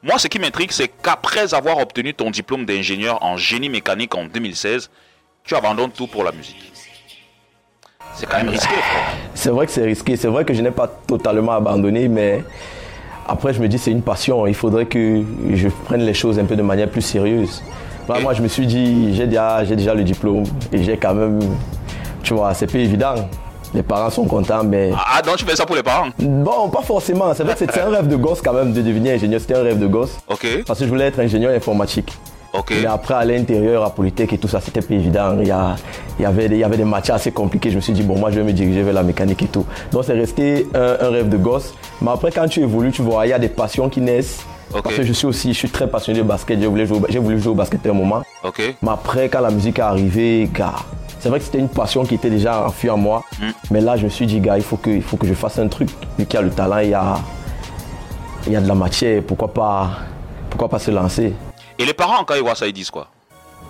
moi, 0.02 0.18
ce 0.18 0.28
qui 0.28 0.38
m'intrigue, 0.38 0.70
c'est 0.70 0.88
qu'après 0.88 1.54
avoir 1.54 1.78
obtenu 1.78 2.14
ton 2.14 2.30
diplôme 2.30 2.64
d'ingénieur 2.64 3.22
en 3.22 3.36
génie 3.36 3.68
mécanique 3.68 4.14
en 4.14 4.26
2016, 4.26 4.90
tu 5.44 5.56
abandonnes 5.56 5.90
tout 5.90 6.06
pour 6.06 6.22
la 6.22 6.32
musique. 6.32 6.72
C'est 8.14 8.26
quand 8.26 8.36
même 8.36 8.50
risqué. 8.50 8.74
C'est 9.34 9.50
vrai 9.50 9.66
que 9.66 9.72
c'est 9.72 9.84
risqué. 9.84 10.16
C'est 10.16 10.28
vrai 10.28 10.44
que 10.44 10.52
je 10.52 10.60
n'ai 10.60 10.72
pas 10.72 10.88
totalement 10.88 11.52
abandonné, 11.52 12.08
mais 12.08 12.42
après, 13.26 13.54
je 13.54 13.60
me 13.60 13.68
dis 13.68 13.78
c'est 13.78 13.92
une 13.92 14.02
passion. 14.02 14.46
Il 14.46 14.54
faudrait 14.54 14.86
que 14.86 15.22
je 15.52 15.68
prenne 15.68 16.02
les 16.02 16.14
choses 16.14 16.38
un 16.38 16.44
peu 16.44 16.56
de 16.56 16.62
manière 16.62 16.90
plus 16.90 17.02
sérieuse. 17.02 17.62
Moi, 18.08 18.34
je 18.34 18.42
me 18.42 18.48
suis 18.48 18.66
dit, 18.66 19.14
j'ai 19.14 19.26
déjà, 19.26 19.64
j'ai 19.64 19.76
déjà 19.76 19.94
le 19.94 20.02
diplôme 20.02 20.44
et 20.72 20.82
j'ai 20.82 20.96
quand 20.96 21.14
même. 21.14 21.40
Tu 22.22 22.34
vois, 22.34 22.54
c'est 22.54 22.70
pas 22.70 22.78
évident. 22.78 23.14
Les 23.74 23.82
parents 23.82 24.10
sont 24.10 24.24
contents, 24.24 24.64
mais. 24.64 24.90
Ah, 24.96 25.20
donc 25.22 25.36
tu 25.36 25.44
fais 25.44 25.54
ça 25.56 25.66
pour 25.66 25.76
les 25.76 25.82
parents? 25.82 26.08
Bon, 26.18 26.68
pas 26.70 26.82
forcément. 26.82 27.32
C'est 27.34 27.42
vrai 27.44 27.52
que 27.52 27.58
c'était 27.58 27.80
un 27.80 27.90
rêve 27.90 28.08
de 28.08 28.16
gosse 28.16 28.40
quand 28.42 28.52
même 28.54 28.72
de 28.72 28.80
devenir 28.80 29.14
ingénieur. 29.14 29.40
C'était 29.40 29.56
un 29.56 29.62
rêve 29.62 29.78
de 29.78 29.86
gosse. 29.86 30.16
Ok, 30.28 30.46
Parce 30.66 30.78
que 30.78 30.84
je 30.86 30.90
voulais 30.90 31.04
être 31.06 31.20
ingénieur 31.20 31.52
informatique. 31.54 32.12
ok. 32.54 32.72
Mais 32.80 32.86
après, 32.86 33.14
à 33.14 33.24
l'intérieur, 33.26 33.84
à 33.84 33.90
Polytech 33.90 34.32
et 34.32 34.38
tout 34.38 34.48
ça, 34.48 34.60
c'était 34.60 34.80
pas 34.80 34.94
évident. 34.94 35.36
Il 35.40 35.48
y, 35.48 35.50
a- 35.50 35.76
il, 36.18 36.22
y 36.22 36.26
avait, 36.26 36.48
des- 36.48 36.56
il 36.56 36.60
y 36.60 36.64
avait 36.64 36.78
des 36.78 36.84
matières 36.84 37.16
assez 37.16 37.30
compliquées. 37.30 37.70
Je 37.70 37.76
me 37.76 37.80
suis 37.82 37.92
dit, 37.92 38.02
bon, 38.02 38.18
moi, 38.18 38.30
je 38.30 38.36
vais 38.40 38.44
me 38.44 38.52
diriger 38.52 38.82
vers 38.82 38.94
la 38.94 39.02
mécanique 39.02 39.42
et 39.42 39.46
tout. 39.48 39.66
Donc, 39.92 40.04
c'est 40.04 40.14
resté 40.14 40.66
un, 40.74 41.06
un 41.06 41.10
rêve 41.10 41.28
de 41.28 41.36
gosse. 41.36 41.74
Mais 42.00 42.10
après, 42.10 42.32
quand 42.32 42.48
tu 42.48 42.60
évolues, 42.60 42.90
tu 42.90 43.02
vois, 43.02 43.26
il 43.26 43.30
y 43.30 43.32
a 43.34 43.38
des 43.38 43.48
passions 43.50 43.88
qui 43.90 44.00
naissent. 44.00 44.40
Parce 44.82 44.94
que 44.96 45.02
je 45.02 45.12
suis 45.14 45.26
aussi, 45.26 45.52
je 45.54 45.58
suis 45.58 45.70
très 45.70 45.86
passionné 45.88 46.18
de 46.20 46.24
basket. 46.24 46.58
J'ai 46.60 46.66
voulu 46.66 46.86
jouer, 46.86 46.98
au- 46.98 47.06
j'ai 47.08 47.18
voulu 47.18 47.38
jouer 47.40 47.52
au 47.52 47.54
basket 47.54 47.84
à 47.86 47.90
un 47.90 47.92
moment. 47.94 48.22
Ok. 48.44 48.60
Mais 48.82 48.90
après, 48.90 49.28
quand 49.28 49.40
la 49.40 49.50
musique 49.50 49.78
est 49.78 49.82
arrivée, 49.82 50.48
gars, 50.54 50.74
c'est 51.20 51.28
vrai 51.28 51.38
que 51.38 51.44
c'était 51.44 51.58
une 51.58 51.68
passion 51.68 52.04
qui 52.04 52.14
était 52.14 52.30
déjà 52.30 52.66
enfuie 52.66 52.90
en 52.90 52.96
moi. 52.96 53.24
Mm. 53.40 53.46
Mais 53.70 53.80
là, 53.80 53.96
je 53.96 54.04
me 54.04 54.08
suis 54.08 54.26
dit, 54.26 54.40
gars, 54.40 54.56
il 54.56 54.62
faut 54.62 54.76
que, 54.76 54.90
il 54.90 55.02
faut 55.02 55.16
que 55.16 55.26
je 55.26 55.34
fasse 55.34 55.58
un 55.58 55.68
truc. 55.68 55.88
Vu 56.18 56.26
qu'il 56.26 56.34
y 56.34 56.42
a 56.42 56.42
le 56.42 56.50
talent, 56.50 56.78
il 56.78 56.90
y 56.90 56.94
a, 56.94 57.16
il 58.46 58.52
y 58.52 58.56
a 58.56 58.60
de 58.60 58.68
la 58.68 58.74
matière. 58.74 59.22
Pourquoi 59.22 59.48
pas, 59.48 59.90
pourquoi 60.50 60.68
pas 60.68 60.78
se 60.78 60.90
lancer? 60.90 61.32
Et 61.78 61.84
les 61.84 61.94
parents, 61.94 62.24
quand 62.24 62.34
ils 62.34 62.42
voient 62.42 62.54
ça, 62.54 62.66
ils 62.66 62.72
disent 62.72 62.90
quoi? 62.90 63.08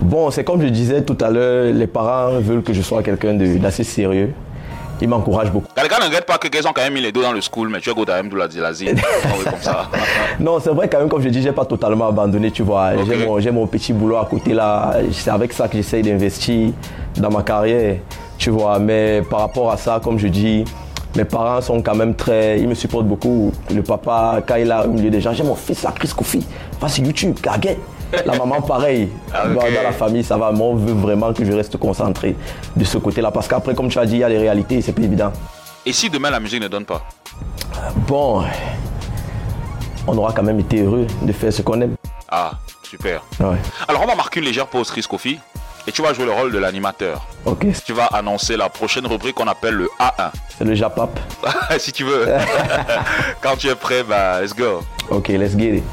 Bon, 0.00 0.30
c'est 0.30 0.44
comme 0.44 0.62
je 0.62 0.68
disais 0.68 1.02
tout 1.02 1.18
à 1.20 1.28
l'heure, 1.28 1.72
les 1.72 1.86
parents 1.86 2.38
veulent 2.38 2.62
que 2.62 2.72
je 2.72 2.82
sois 2.82 3.02
quelqu'un 3.02 3.34
d'assez 3.34 3.82
sérieux. 3.84 4.32
Ils 5.00 5.08
m'encouragent 5.08 5.52
beaucoup. 5.52 5.68
Gars 5.76 5.98
ne 6.08 6.20
pas 6.20 6.38
que 6.38 6.48
ont 6.66 6.72
quand 6.72 6.82
même 6.82 6.94
mis 6.94 7.00
les 7.00 7.12
dos 7.12 7.22
dans 7.22 7.32
le 7.32 7.40
school, 7.40 7.68
mais 7.68 7.80
tu 7.80 7.90
as 7.90 7.94
go 7.94 8.04
même 8.06 8.28
de 8.28 8.36
la 8.36 8.48
de 8.48 8.60
la 8.60 8.72
zine. 8.72 8.96
Oui, 9.38 9.44
comme 9.44 9.60
ça. 9.60 9.88
Non, 10.40 10.58
c'est 10.60 10.70
vrai 10.70 10.88
quand 10.88 10.98
même, 10.98 11.08
comme 11.08 11.22
je 11.22 11.28
dis, 11.28 11.42
j'ai 11.42 11.52
pas 11.52 11.64
totalement 11.64 12.08
abandonné, 12.08 12.50
tu 12.50 12.62
vois. 12.62 12.92
J'ai 13.04 13.24
mon, 13.24 13.40
j'ai 13.40 13.50
mon 13.50 13.66
petit 13.66 13.92
boulot 13.92 14.16
à 14.16 14.26
côté 14.26 14.54
là. 14.54 14.94
C'est 15.12 15.30
avec 15.30 15.52
ça 15.52 15.68
que 15.68 15.76
j'essaye 15.76 16.02
d'investir 16.02 16.72
dans 17.16 17.30
ma 17.30 17.42
carrière, 17.42 17.96
tu 18.38 18.50
vois. 18.50 18.78
Mais 18.78 19.22
par 19.28 19.40
rapport 19.40 19.70
à 19.70 19.76
ça, 19.76 20.00
comme 20.02 20.18
je 20.18 20.28
dis, 20.28 20.64
mes 21.16 21.24
parents 21.24 21.60
sont 21.60 21.80
quand 21.82 21.94
même 21.94 22.14
très. 22.14 22.60
Ils 22.60 22.68
me 22.68 22.74
supportent 22.74 23.06
beaucoup. 23.06 23.52
Le 23.74 23.82
papa, 23.82 24.40
quand 24.46 24.56
il 24.56 24.70
a 24.70 24.86
au 24.86 24.90
milieu 24.90 25.10
des 25.10 25.20
gens, 25.20 25.32
j'ai 25.32 25.44
mon 25.44 25.54
fils 25.54 25.82
là, 25.82 25.92
Chris 25.96 26.12
Kofi, 26.16 26.44
va 26.80 26.88
sur 26.88 27.04
YouTube, 27.04 27.36
gaguette. 27.42 27.78
La 28.24 28.36
maman, 28.36 28.62
pareil. 28.62 29.08
Ah, 29.34 29.48
dans, 29.48 29.62
la 29.62 29.92
famille, 29.92 30.24
ça 30.24 30.36
va. 30.36 30.50
Mais 30.52 30.62
on 30.62 30.74
veut 30.74 30.94
vraiment 30.94 31.32
que 31.32 31.44
je 31.44 31.52
reste 31.52 31.76
concentré 31.76 32.34
de 32.76 32.84
ce 32.84 32.98
côté-là. 32.98 33.30
Parce 33.30 33.48
qu'après, 33.48 33.74
comme 33.74 33.88
tu 33.88 33.98
as 33.98 34.06
dit, 34.06 34.14
il 34.14 34.20
y 34.20 34.24
a 34.24 34.28
les 34.28 34.38
réalités, 34.38 34.80
c'est 34.80 34.92
pas 34.92 35.02
évident. 35.02 35.32
Et 35.84 35.92
si 35.92 36.10
demain 36.10 36.30
la 36.30 36.40
musique 36.40 36.62
ne 36.62 36.68
donne 36.68 36.84
pas? 36.84 37.02
Bon, 38.06 38.44
on 40.06 40.16
aura 40.18 40.32
quand 40.32 40.42
même 40.42 40.60
été 40.60 40.82
heureux 40.82 41.06
de 41.22 41.32
faire 41.32 41.52
ce 41.52 41.62
qu'on 41.62 41.80
aime. 41.80 41.94
Ah, 42.28 42.52
super. 42.82 43.22
Ouais. 43.40 43.56
Alors 43.86 44.02
on 44.02 44.06
va 44.06 44.14
marquer 44.14 44.40
une 44.40 44.46
légère 44.46 44.66
pause, 44.66 44.90
Chris 44.90 45.06
Kofi, 45.08 45.38
et 45.86 45.92
tu 45.92 46.02
vas 46.02 46.12
jouer 46.12 46.24
le 46.26 46.32
rôle 46.32 46.52
de 46.52 46.58
l'animateur. 46.58 47.26
Ok, 47.46 47.66
Tu 47.84 47.92
vas 47.92 48.06
annoncer 48.06 48.56
la 48.56 48.68
prochaine 48.68 49.06
rubrique 49.06 49.36
qu'on 49.36 49.46
appelle 49.46 49.74
le 49.74 49.88
A1. 49.98 50.30
c'est 50.58 50.64
le 50.64 50.74
Japap. 50.74 51.18
si 51.78 51.92
tu 51.92 52.04
veux. 52.04 52.26
Quand 53.40 53.56
tu 53.56 53.68
es 53.68 53.74
prêt, 53.74 54.02
bah, 54.02 54.42
let's 54.42 54.54
go. 54.54 54.80
Ok, 55.10 55.28
let's 55.28 55.56
get 55.56 55.76
it. 55.76 55.84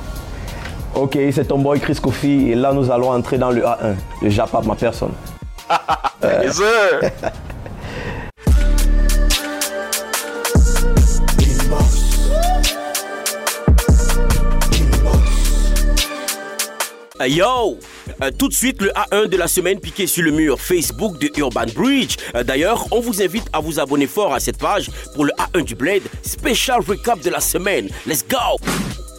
Ok, 0.96 1.18
c'est 1.32 1.46
ton 1.48 1.58
boy 1.60 1.80
Chris 1.80 1.98
Kofi 2.02 2.52
et 2.52 2.56
là 2.56 2.72
nous 2.74 2.90
allons 2.90 3.10
entrer 3.12 3.38
dans 3.38 3.52
le 3.52 3.62
A1, 3.64 3.96
le 4.22 4.30
Japap, 4.30 4.66
ma 4.66 4.76
personne. 4.76 5.12
Yes, 6.24 6.56
sir. 6.56 7.12
Euh, 17.22 17.28
Yo 17.28 17.78
Euh, 18.22 18.30
Tout 18.38 18.48
de 18.50 18.54
suite 18.54 18.82
le 18.82 18.90
A1 18.92 19.28
de 19.28 19.38
la 19.38 19.48
semaine 19.48 19.80
piqué 19.80 20.06
sur 20.08 20.24
le 20.24 20.32
mur 20.32 20.60
Facebook 20.60 21.18
de 21.20 21.30
Urban 21.38 21.66
Bridge. 21.76 22.16
Euh, 22.36 22.44
D'ailleurs, 22.44 22.86
on 22.92 23.00
vous 23.00 23.22
invite 23.22 23.46
à 23.54 23.60
vous 23.60 23.80
abonner 23.80 24.08
fort 24.08 24.34
à 24.34 24.40
cette 24.40 24.58
page 24.58 24.90
pour 25.14 25.26
le 25.26 25.32
A1 25.54 25.64
du 25.64 25.76
Blade. 25.76 26.04
Special 26.24 26.82
recap 26.82 27.20
de 27.22 27.30
la 27.30 27.40
semaine. 27.40 27.90
Let's 28.06 28.24
go 28.28 28.58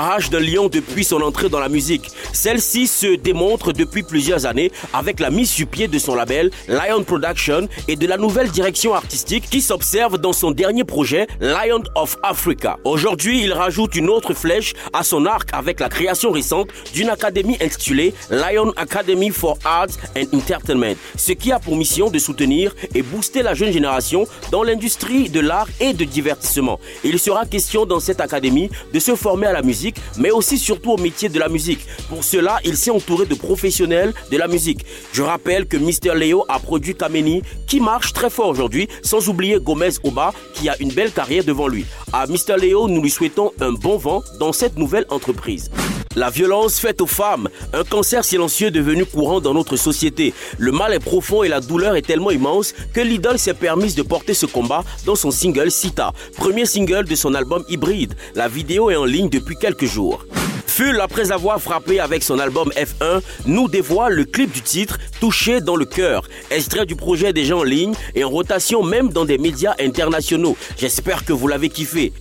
Âge 0.00 0.30
de 0.30 0.38
lion 0.38 0.68
depuis 0.68 1.04
son 1.04 1.20
entrée 1.22 1.48
dans 1.48 1.60
la 1.60 1.68
musique. 1.68 2.10
Celle-ci 2.32 2.86
se 2.86 3.16
démontre 3.16 3.72
depuis 3.72 4.02
plusieurs 4.02 4.46
années 4.46 4.70
avec 4.92 5.20
la 5.20 5.30
mise 5.30 5.50
sur 5.50 5.66
pied 5.66 5.88
de 5.88 5.98
son 5.98 6.14
label 6.14 6.50
Lion 6.68 7.02
Production 7.04 7.68
et 7.88 7.96
de 7.96 8.06
la 8.06 8.16
nouvelle 8.16 8.50
direction 8.50 8.94
artistique 8.94 9.48
qui 9.50 9.60
s'observe 9.60 10.18
dans 10.18 10.32
son 10.32 10.50
dernier 10.50 10.84
projet 10.84 11.26
Lion 11.40 11.82
of 11.94 12.16
Africa. 12.22 12.78
Aujourd'hui, 12.84 13.42
il 13.42 13.52
rajoute 13.52 13.94
une 13.94 14.10
autre 14.10 14.34
flèche 14.34 14.74
à 14.92 15.02
son 15.02 15.26
arc 15.26 15.48
avec 15.52 15.80
la 15.80 15.88
création 15.88 16.30
récente 16.30 16.68
d'une 16.92 17.08
académie 17.08 17.56
intitulée 17.60 18.14
Lion 18.30 18.72
Academy 18.76 19.30
for 19.30 19.58
Arts 19.64 19.96
and 20.16 20.36
Entertainment, 20.36 20.96
ce 21.16 21.32
qui 21.32 21.52
a 21.52 21.58
pour 21.58 21.76
mission 21.76 22.10
de 22.10 22.18
soutenir 22.18 22.74
et 22.94 23.02
booster 23.02 23.42
la 23.42 23.54
jeune 23.54 23.72
génération 23.72 24.26
dans 24.50 24.62
l'industrie 24.62 25.30
de 25.30 25.40
l'art 25.40 25.68
et 25.80 25.92
de 25.92 26.04
divertissement. 26.04 26.80
Il 27.04 27.18
sera 27.18 27.46
question 27.46 27.86
dans 27.86 28.00
cette 28.00 28.20
académie 28.20 28.70
de 28.92 28.98
se 28.98 29.14
former 29.14 29.46
à 29.46 29.52
la 29.52 29.62
musique, 29.62 29.85
mais 30.18 30.30
aussi 30.30 30.58
surtout 30.58 30.92
au 30.92 30.96
métier 30.96 31.28
de 31.28 31.38
la 31.38 31.48
musique. 31.48 31.86
Pour 32.08 32.24
cela, 32.24 32.58
il 32.64 32.76
s'est 32.76 32.90
entouré 32.90 33.26
de 33.26 33.34
professionnels 33.34 34.12
de 34.30 34.36
la 34.36 34.48
musique. 34.48 34.84
Je 35.12 35.22
rappelle 35.22 35.66
que 35.66 35.76
Mr. 35.76 36.14
Leo 36.14 36.44
a 36.48 36.58
produit 36.58 36.94
Kameni, 36.94 37.42
qui 37.66 37.80
marche 37.80 38.12
très 38.12 38.30
fort 38.30 38.48
aujourd'hui, 38.48 38.88
sans 39.02 39.28
oublier 39.28 39.58
Gomez 39.60 39.90
Oba, 40.02 40.32
qui 40.54 40.68
a 40.68 40.76
une 40.80 40.92
belle 40.92 41.12
carrière 41.12 41.44
devant 41.44 41.68
lui. 41.68 41.84
À 42.12 42.26
Mr. 42.26 42.56
Leo, 42.60 42.88
nous 42.88 43.02
lui 43.02 43.10
souhaitons 43.10 43.52
un 43.60 43.72
bon 43.72 43.96
vent 43.98 44.22
dans 44.38 44.52
cette 44.52 44.76
nouvelle 44.76 45.06
entreprise. 45.10 45.70
La 46.16 46.30
violence 46.30 46.80
faite 46.80 47.02
aux 47.02 47.06
femmes, 47.06 47.50
un 47.74 47.84
cancer 47.84 48.24
silencieux 48.24 48.70
devenu 48.70 49.04
courant 49.04 49.42
dans 49.42 49.52
notre 49.52 49.76
société. 49.76 50.32
Le 50.56 50.72
mal 50.72 50.94
est 50.94 50.98
profond 50.98 51.42
et 51.42 51.48
la 51.48 51.60
douleur 51.60 51.94
est 51.94 52.06
tellement 52.06 52.30
immense 52.30 52.72
que 52.94 53.02
l'idole 53.02 53.38
s'est 53.38 53.52
permise 53.52 53.94
de 53.94 54.02
porter 54.02 54.32
ce 54.32 54.46
combat 54.46 54.82
dans 55.04 55.14
son 55.14 55.30
single 55.30 55.70
Sita, 55.70 56.14
premier 56.38 56.64
single 56.64 57.04
de 57.04 57.14
son 57.14 57.34
album 57.34 57.64
Hybride. 57.68 58.14
La 58.34 58.48
vidéo 58.48 58.88
est 58.88 58.96
en 58.96 59.04
ligne 59.04 59.28
depuis 59.28 59.56
quelques 59.56 59.84
jours. 59.84 60.24
Full, 60.66 61.00
après 61.00 61.32
avoir 61.32 61.60
frappé 61.60 62.00
avec 62.00 62.22
son 62.22 62.38
album 62.38 62.70
F1, 62.76 63.20
nous 63.46 63.68
dévoile 63.68 64.14
le 64.14 64.24
clip 64.24 64.52
du 64.52 64.60
titre 64.60 64.98
Touché 65.20 65.60
dans 65.60 65.76
le 65.76 65.86
cœur, 65.86 66.28
extrait 66.50 66.86
du 66.86 66.96
projet 66.96 67.32
déjà 67.32 67.56
en 67.56 67.62
ligne 67.62 67.94
et 68.14 68.24
en 68.24 68.28
rotation 68.28 68.82
même 68.82 69.10
dans 69.10 69.24
des 69.24 69.38
médias 69.38 69.74
internationaux. 69.80 70.56
J'espère 70.76 71.24
que 71.24 71.32
vous 71.32 71.48
l'avez 71.48 71.68
kiffé. 71.68 72.12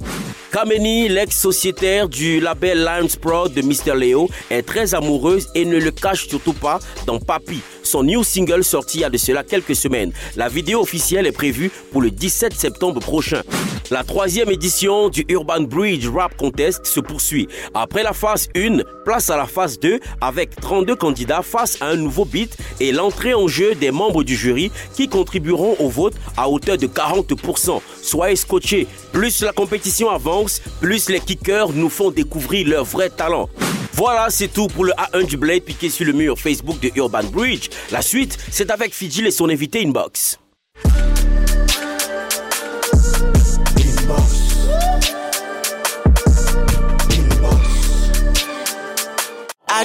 Kameni, 0.51 1.09
l'ex-sociétaire 1.09 2.07
du 2.07 2.39
label 2.39 2.81
Lions 2.81 3.09
Pro 3.19 3.49
de 3.49 3.61
Mr. 3.61 3.93
Leo, 3.93 4.29
est 4.49 4.61
très 4.61 4.95
amoureuse 4.95 5.49
et 5.53 5.65
ne 5.65 5.77
le 5.77 5.91
cache 5.91 6.27
surtout 6.29 6.53
pas 6.53 6.79
dans 7.05 7.19
Papi, 7.19 7.59
son 7.95 8.03
new 8.03 8.25
single 8.25 8.61
sorti 8.61 8.97
il 8.97 9.01
y 9.01 9.03
a 9.05 9.09
de 9.09 9.17
cela 9.17 9.45
quelques 9.45 9.73
semaines. 9.73 10.11
La 10.35 10.49
vidéo 10.49 10.81
officielle 10.81 11.25
est 11.25 11.31
prévue 11.31 11.71
pour 11.93 12.01
le 12.01 12.11
17 12.11 12.53
septembre 12.53 12.99
prochain. 12.99 13.41
La 13.89 14.03
troisième 14.03 14.49
édition 14.49 15.07
du 15.07 15.23
Urban 15.29 15.61
Bridge 15.61 16.09
Rap 16.09 16.35
Contest 16.35 16.85
se 16.85 16.99
poursuit. 16.99 17.47
Après 17.73 18.03
la 18.03 18.11
phase 18.11 18.49
1, 18.53 18.79
place 19.05 19.29
à 19.29 19.37
la 19.37 19.45
phase 19.45 19.79
2 19.79 20.01
avec 20.19 20.57
32 20.57 20.97
candidats 20.97 21.41
face 21.41 21.81
à 21.81 21.85
un 21.85 21.95
nouveau 21.95 22.25
beat 22.25 22.57
et 22.81 22.91
l'entrée 22.91 23.33
en 23.33 23.47
jeu 23.47 23.75
des 23.75 23.91
membres 23.91 24.25
du 24.25 24.35
jury 24.35 24.73
qui 24.93 25.07
contribueront 25.07 25.77
au 25.79 25.87
vote 25.87 26.15
à 26.35 26.49
hauteur 26.49 26.77
de 26.77 26.87
40%. 26.87 27.79
Soyez 28.01 28.35
scotchés. 28.35 28.87
Plus 29.15 29.43
la 29.43 29.53
compétition 29.53 30.09
avance, 30.09 30.61
plus 30.81 31.07
les 31.07 31.21
kickers 31.21 31.71
nous 31.71 31.87
font 31.87 32.11
découvrir 32.11 32.67
leur 32.67 32.83
vrai 32.83 33.09
talent. 33.09 33.47
Voilà, 33.93 34.29
c'est 34.29 34.49
tout 34.49 34.67
pour 34.67 34.83
le 34.83 34.91
A1 34.91 35.25
du 35.25 35.37
Blade 35.37 35.61
piqué 35.61 35.89
sur 35.89 36.05
le 36.05 36.11
mur 36.11 36.37
Facebook 36.37 36.81
de 36.81 36.91
Urban 36.97 37.23
Bridge. 37.23 37.69
La 37.93 38.01
suite, 38.01 38.37
c'est 38.51 38.69
avec 38.69 38.93
Fidjil 38.93 39.25
et 39.25 39.31
son 39.31 39.47
invité 39.47 39.81
Inbox. 39.85 40.37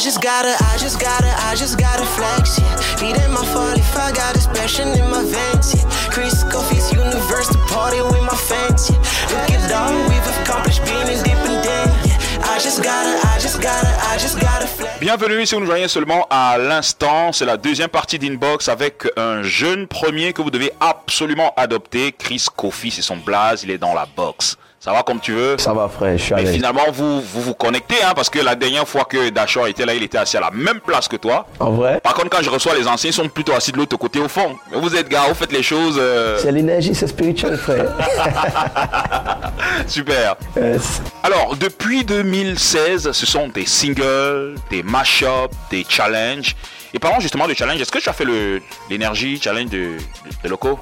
Just 0.01 0.23
gotta, 0.23 0.57
I 0.65 0.79
just 0.79 0.99
gotta, 0.99 1.29
I 1.45 1.55
just 1.55 1.79
gotta 1.79 2.07
flex, 2.07 2.59
yeah. 2.59 2.97
Beat 2.99 3.23
in 3.23 3.31
my 3.33 3.45
45, 3.45 4.15
got 4.15 4.35
this 4.35 4.47
passion 4.47 4.89
in 4.89 5.11
my 5.11 5.23
veins, 5.23 5.75
yeah. 5.75 5.85
Chris 6.09 6.43
Coffee's 6.45 6.91
universe, 6.91 7.49
the 7.49 7.59
party 7.69 8.01
with 8.01 8.23
my 8.23 8.35
fans, 8.35 8.89
yeah. 8.89 8.97
Look 9.29 9.51
at 9.51 9.71
all 9.73 9.93
we've 10.09 10.29
accomplished, 10.41 10.83
being 10.87 11.07
independent, 11.07 11.93
yeah. 12.09 12.17
I 12.49 12.59
just 12.59 12.83
gotta, 12.83 13.13
I 13.29 13.39
just 13.41 13.61
gotta, 13.61 13.93
I 14.09 14.17
just 14.17 14.41
gotta 14.41 14.67
flex. 14.67 14.99
Bienvenue 15.01 15.45
si 15.45 15.55
vous 15.55 15.61
nous 15.61 15.67
joignez 15.67 15.89
seulement 15.89 16.27
à 16.31 16.57
l'instant. 16.57 17.33
C'est 17.33 17.45
la 17.45 17.59
deuxième 17.59 17.91
partie 17.91 18.19
d'Inbox 18.19 18.69
avec 18.71 19.07
un 19.19 19.43
jeune 19.43 19.87
premier 19.87 20.33
que 20.33 20.41
vous 20.41 20.51
devez 20.51 20.73
absolument 20.81 21.53
adopter. 21.59 22.13
Chris 22.13 22.47
Kofi, 22.57 22.91
c'est 22.91 23.03
son 23.03 23.19
blaze, 23.19 23.65
il 23.65 23.71
est 23.71 23.79
dans 23.79 23.93
la 23.93 24.07
box. 24.07 24.57
Ça 24.83 24.93
va 24.93 25.03
comme 25.03 25.21
tu 25.21 25.33
veux 25.33 25.59
Ça 25.59 25.75
va, 25.75 25.89
frère, 25.91 26.17
je 26.17 26.23
suis 26.25 26.35
Mais 26.35 26.47
finalement, 26.47 26.85
vous, 26.91 27.21
vous 27.21 27.43
vous 27.43 27.53
connectez, 27.53 28.03
hein, 28.03 28.13
parce 28.17 28.31
que 28.31 28.39
la 28.39 28.55
dernière 28.55 28.89
fois 28.89 29.05
que 29.05 29.29
Dachor 29.29 29.67
était 29.67 29.85
là, 29.85 29.93
il 29.93 30.03
était 30.03 30.17
assis 30.17 30.39
à 30.39 30.41
la 30.41 30.51
même 30.51 30.81
place 30.81 31.07
que 31.07 31.17
toi. 31.17 31.47
En 31.59 31.73
vrai, 31.73 32.01
Par 32.01 32.15
contre, 32.15 32.31
quand 32.31 32.43
je 32.43 32.49
reçois 32.49 32.75
les 32.75 32.89
anciens, 32.89 33.11
ils 33.11 33.13
sont 33.13 33.29
plutôt 33.29 33.53
assis 33.53 33.73
de 33.73 33.77
l'autre 33.77 33.99
côté 33.99 34.19
au 34.21 34.29
fond. 34.29 34.57
Mais 34.73 34.81
vous 34.81 34.97
êtes 34.97 35.11
gars, 35.11 35.25
vous 35.29 35.35
faites 35.35 35.53
les 35.53 35.63
choses 35.63 35.99
euh, 36.01 36.39
c'est 36.39 36.51
l'énergie, 36.51 36.95
c'est 36.95 37.09
spirituel, 37.09 37.59
frère. 37.59 37.93
super. 39.87 40.37
Yes. 40.57 41.03
Alors, 41.23 41.57
depuis 41.57 42.03
2016, 42.05 43.13
ce 43.13 43.27
sont 43.27 43.49
des 43.49 43.67
singles, 43.67 44.55
des 44.71 44.83
mash-ups, 44.83 45.55
des 45.71 45.85
challenges. 45.87 46.57
Et 46.95 46.99
parlons 46.99 47.21
justement 47.21 47.47
de 47.47 47.53
challenge. 47.53 47.83
Est-ce 47.83 47.93
que 47.93 47.99
tu 47.99 48.09
as 48.09 48.15
fait 48.15 48.25
le- 48.25 48.63
l'énergie 48.89 49.39
challenge 49.41 49.69
de, 49.69 49.77
de, 49.79 49.97
de 50.45 50.49
Loco 50.49 50.79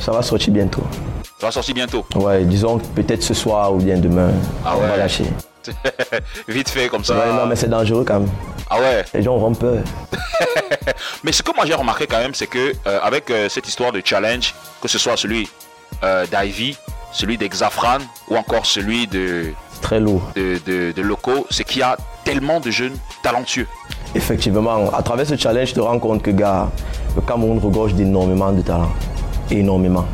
Ça 0.00 0.12
va 0.12 0.22
sortir 0.22 0.52
bientôt. 0.52 0.84
Ça 1.38 1.46
va 1.46 1.52
sortir 1.52 1.74
bientôt. 1.74 2.04
Ouais, 2.16 2.44
disons 2.44 2.78
peut-être 2.78 3.22
ce 3.22 3.32
soir 3.32 3.72
ou 3.72 3.78
bien 3.78 3.96
demain. 3.96 4.30
Ah 4.64 4.74
on 4.76 4.80
ouais. 4.80 4.88
va 4.88 4.96
lâcher. 4.96 5.24
Vite 6.48 6.68
fait 6.68 6.88
comme 6.88 7.04
ça. 7.04 7.14
Ouais, 7.14 7.32
non, 7.32 7.46
mais 7.46 7.54
c'est 7.54 7.68
dangereux 7.68 8.04
quand 8.04 8.20
même. 8.20 8.28
Ah 8.68 8.80
ouais. 8.80 9.04
Les 9.14 9.22
gens 9.22 9.36
auront 9.36 9.54
peur. 9.54 9.82
Mais 11.24 11.32
ce 11.32 11.42
que 11.42 11.54
moi 11.54 11.64
j'ai 11.66 11.74
remarqué 11.74 12.06
quand 12.06 12.18
même, 12.18 12.34
c'est 12.34 12.46
que 12.46 12.72
euh, 12.86 12.98
avec 13.02 13.30
euh, 13.30 13.48
cette 13.48 13.68
histoire 13.68 13.92
de 13.92 14.02
challenge, 14.04 14.54
que 14.80 14.88
ce 14.88 14.98
soit 14.98 15.16
celui 15.16 15.48
euh, 16.02 16.26
d'Ivy, 16.26 16.76
celui 17.12 17.38
d'Exafran 17.38 17.98
ou 18.28 18.36
encore 18.36 18.66
celui 18.66 19.06
de, 19.06 19.52
très 19.80 20.00
lourd. 20.00 20.22
de, 20.34 20.58
de, 20.66 20.92
de 20.92 21.02
Loco, 21.02 21.46
c'est 21.50 21.64
qu'il 21.64 21.80
y 21.80 21.82
a 21.82 21.96
tellement 22.24 22.60
de 22.60 22.70
jeunes 22.70 22.96
talentueux. 23.22 23.66
Effectivement, 24.14 24.90
à 24.92 25.02
travers 25.02 25.26
ce 25.26 25.36
challenge, 25.36 25.68
tu 25.68 25.74
te 25.74 25.80
rends 25.80 25.98
compte 25.98 26.22
que, 26.22 26.30
gars, 26.30 26.68
le 27.14 27.22
Cameroun 27.22 27.58
regorge 27.58 27.94
d'énormément 27.94 28.52
de 28.52 28.62
talents. 28.62 28.92
Énormément. 29.50 30.04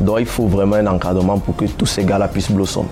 Donc, 0.00 0.18
il 0.20 0.26
faut 0.26 0.46
vraiment 0.46 0.76
un 0.76 0.86
encadrement 0.86 1.38
pour 1.38 1.56
que 1.56 1.64
tous 1.66 1.86
ces 1.86 2.04
gars-là 2.04 2.28
puissent 2.28 2.50
blossom. 2.50 2.86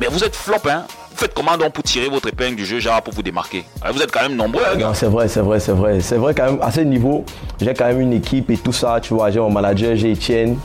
Mais 0.00 0.06
vous 0.06 0.22
êtes 0.22 0.36
flop, 0.36 0.56
hein 0.68 0.84
Vous 1.10 1.16
faites 1.16 1.34
comment 1.34 1.56
donc 1.56 1.72
pour 1.72 1.82
tirer 1.82 2.08
votre 2.08 2.28
épingle 2.28 2.56
du 2.56 2.64
jeu, 2.64 2.78
genre 2.78 3.02
pour 3.02 3.12
vous 3.12 3.22
démarquer 3.22 3.64
Vous 3.92 4.00
êtes 4.00 4.12
quand 4.12 4.22
même 4.22 4.36
nombreux, 4.36 4.62
hein, 4.64 4.76
gars. 4.76 4.86
Non, 4.88 4.94
c'est 4.94 5.06
vrai, 5.06 5.26
c'est 5.26 5.40
vrai, 5.40 5.58
c'est 5.58 5.72
vrai. 5.72 6.00
C'est 6.00 6.16
vrai 6.16 6.34
quand 6.34 6.44
même, 6.44 6.58
à 6.62 6.70
ce 6.70 6.80
niveau, 6.80 7.24
j'ai 7.60 7.74
quand 7.74 7.86
même 7.86 8.00
une 8.00 8.12
équipe 8.12 8.50
et 8.50 8.56
tout 8.56 8.72
ça, 8.72 9.00
tu 9.02 9.14
vois. 9.14 9.30
J'ai 9.30 9.40
mon 9.40 9.50
manager, 9.50 9.96
j'ai 9.96 10.12
Etienne. 10.12 10.56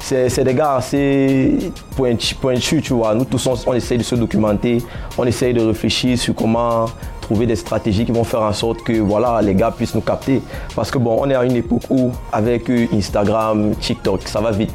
C'est 0.00 0.44
des 0.44 0.54
gars 0.54 0.76
assez 0.76 1.72
pointus, 1.96 2.32
pointus, 2.34 2.82
tu 2.82 2.94
vois. 2.94 3.14
Nous 3.14 3.24
tous, 3.24 3.44
on, 3.46 3.54
on 3.66 3.74
essaye 3.74 3.98
de 3.98 4.04
se 4.04 4.14
documenter, 4.14 4.78
on 5.18 5.24
essaye 5.24 5.52
de 5.52 5.60
réfléchir 5.60 6.16
sur 6.16 6.34
comment 6.34 6.86
trouver 7.20 7.44
des 7.44 7.56
stratégies 7.56 8.06
qui 8.06 8.12
vont 8.12 8.24
faire 8.24 8.40
en 8.42 8.52
sorte 8.54 8.82
que 8.82 8.92
voilà, 9.00 9.42
les 9.42 9.54
gars 9.54 9.70
puissent 9.70 9.94
nous 9.94 10.00
capter. 10.00 10.40
Parce 10.74 10.90
que 10.90 10.96
bon, 10.96 11.18
on 11.20 11.28
est 11.28 11.34
à 11.34 11.44
une 11.44 11.56
époque 11.56 11.82
où, 11.90 12.10
avec 12.32 12.70
euh, 12.70 12.86
Instagram, 12.94 13.74
TikTok, 13.74 14.22
ça 14.26 14.40
va 14.40 14.50
vite. 14.50 14.72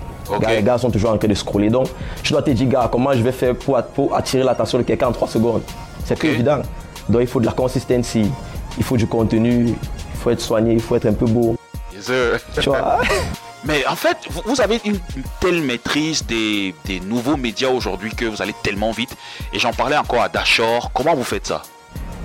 Les 0.48 0.64
gars 0.64 0.78
sont 0.78 0.90
toujours 0.90 1.12
en 1.12 1.18
train 1.18 1.28
de 1.28 1.34
scroller. 1.34 1.70
Donc, 1.70 1.88
je 2.24 2.32
dois 2.32 2.42
te 2.42 2.52
dire, 2.52 2.68
gars, 2.68 2.90
comment 2.92 3.14
je 3.14 3.22
vais 3.22 3.32
faire 3.32 3.56
pour, 3.56 3.82
pour 3.96 4.16
attirer 4.16 4.44
l'attention 4.44 4.78
de 4.78 4.84
quelqu'un 4.84 5.08
en 5.08 5.12
3 5.12 5.28
secondes? 5.28 5.62
C'est 6.06 6.18
plus 6.18 6.30
évident. 6.30 6.62
Donc, 7.10 7.22
il 7.22 7.28
faut 7.28 7.40
de 7.40 7.46
la 7.46 7.52
consistency, 7.52 8.30
il 8.78 8.84
faut 8.84 8.98
du 8.98 9.08
contenu, 9.08 9.68
il 9.70 10.20
faut 10.20 10.30
être 10.30 10.42
soigné, 10.42 10.74
il 10.74 10.82
faut 10.82 10.96
être 10.96 11.06
un 11.06 11.14
peu 11.14 11.26
beau. 11.26 11.56
Yes, 11.94 12.06
sir. 12.06 12.40
Tu 12.62 12.70
vois? 12.70 13.00
Mais 13.66 13.86
en 13.88 13.96
fait, 13.96 14.18
vous, 14.46 14.60
avez 14.60 14.82
une, 14.84 15.00
telle 15.40 15.62
maîtrise 15.62 16.26
des, 16.26 16.76
des 16.84 17.00
nouveaux 17.00 17.38
médias 17.38 17.70
aujourd'hui 17.70 18.12
que 18.12 18.26
vous 18.26 18.42
allez 18.42 18.54
tellement 18.62 18.92
vite. 18.92 19.16
Et 19.54 19.60
j'en 19.60 19.72
parlais 19.72 19.96
encore 19.96 20.22
à 20.22 20.28
Dashor. 20.28 20.92
Comment 20.94 21.16
vous 21.16 21.24
faites 21.24 21.48
ça? 21.48 21.62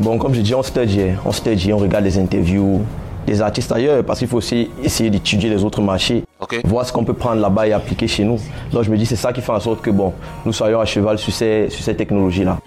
Bon, 0.01 0.19
comme 0.19 0.35
je 0.35 0.41
dis, 0.41 0.55
on 0.55 0.63
studie, 0.63 1.11
on 1.25 1.33
studie, 1.33 1.73
on 1.73 1.79
regarde 1.79 2.05
les 2.05 2.19
interviews 2.19 2.85
des 3.31 3.43
artistes 3.43 3.71
ailleurs 3.73 4.05
parce 4.05 4.19
qu'il 4.19 4.29
faut 4.29 4.39
aussi 4.39 4.71
essayer 4.83 5.11
d'étudier 5.11 5.51
les 5.51 5.63
autres 5.65 5.81
marchés, 5.81 6.25
voir 6.65 6.87
ce 6.87 6.93
qu'on 6.93 7.05
peut 7.05 7.15
prendre 7.15 7.41
là-bas 7.41 7.67
et 7.67 7.73
appliquer 7.73 8.09
chez 8.09 8.25
nous. 8.25 8.39
Donc 8.73 8.83
je 8.85 8.91
me 8.91 8.97
dis, 8.97 9.07
c'est 9.07 9.17
ça 9.17 9.33
qui 9.33 9.41
fait 9.41 9.53
en 9.53 9.61
sorte 9.61 9.81
que 9.83 9.91
bon, 9.91 10.13
nous 10.45 10.53
soyons 10.53 10.81
à 10.81 10.85
cheval 10.85 11.19
sur 11.19 11.33
ces, 11.33 11.69
sur 11.71 11.83
ces 11.85 11.95
technologies-là. 11.97 12.59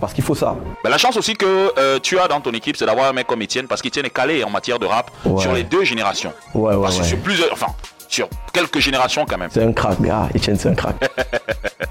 Parce 0.00 0.12
qu'il 0.12 0.24
faut 0.24 0.34
ça. 0.34 0.54
La 0.84 0.98
chance 0.98 1.16
aussi 1.16 1.34
que 1.34 1.72
euh, 1.78 1.98
tu 2.02 2.18
as 2.18 2.28
dans 2.28 2.40
ton 2.40 2.50
équipe, 2.52 2.76
c'est 2.76 2.84
d'avoir 2.86 3.06
un 3.08 3.12
mec 3.14 3.26
comme 3.26 3.40
Étienne, 3.40 3.66
parce 3.66 3.80
qu'Étienne 3.80 4.04
est 4.06 4.10
calé 4.10 4.44
en 4.44 4.50
matière 4.50 4.78
de 4.78 4.84
rap 4.86 5.10
Ouais. 5.24 5.40
sur 5.40 5.52
les 5.54 5.62
deux 5.64 5.84
générations. 5.84 6.32
Ouais, 6.54 6.74
ouais, 6.74 6.82
Parce 6.82 6.96
que 6.96 7.02
ouais. 7.02 7.08
sur 7.08 7.18
plusieurs, 7.18 7.50
enfin, 7.52 7.66
sur 8.08 8.28
quelques 8.52 8.78
générations 8.78 9.24
quand 9.26 9.38
même. 9.38 9.48
C'est 9.50 9.62
un 9.64 9.72
crack, 9.72 10.00
gars. 10.02 10.28
Etienne, 10.36 10.56
c'est 10.58 10.68
un 10.68 10.74
crack. 10.74 10.96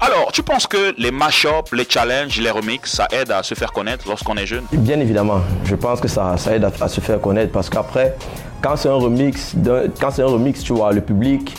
Alors, 0.00 0.32
tu 0.32 0.42
penses 0.42 0.66
que 0.66 0.94
les 0.98 1.10
mash-ups, 1.10 1.72
les 1.72 1.86
challenges, 1.88 2.40
les 2.40 2.50
remixes, 2.50 2.92
ça 2.92 3.06
aide 3.12 3.30
à 3.30 3.42
se 3.42 3.54
faire 3.54 3.72
connaître 3.72 4.06
lorsqu'on 4.08 4.36
est 4.36 4.46
jeune? 4.46 4.64
Bien 4.72 4.98
évidemment, 4.98 5.40
je 5.64 5.74
pense 5.76 6.00
que 6.00 6.08
ça, 6.08 6.36
ça 6.36 6.54
aide 6.56 6.64
à, 6.64 6.72
à 6.80 6.88
se 6.88 7.00
faire 7.00 7.20
connaître 7.20 7.52
parce 7.52 7.70
qu'après, 7.70 8.16
quand 8.60 8.76
c'est 8.76 8.88
un 8.88 8.94
remix, 8.94 9.54
quand 10.00 10.10
c'est 10.10 10.22
un 10.22 10.26
remix, 10.26 10.62
tu 10.62 10.72
vois, 10.72 10.92
le 10.92 11.00
public, 11.00 11.54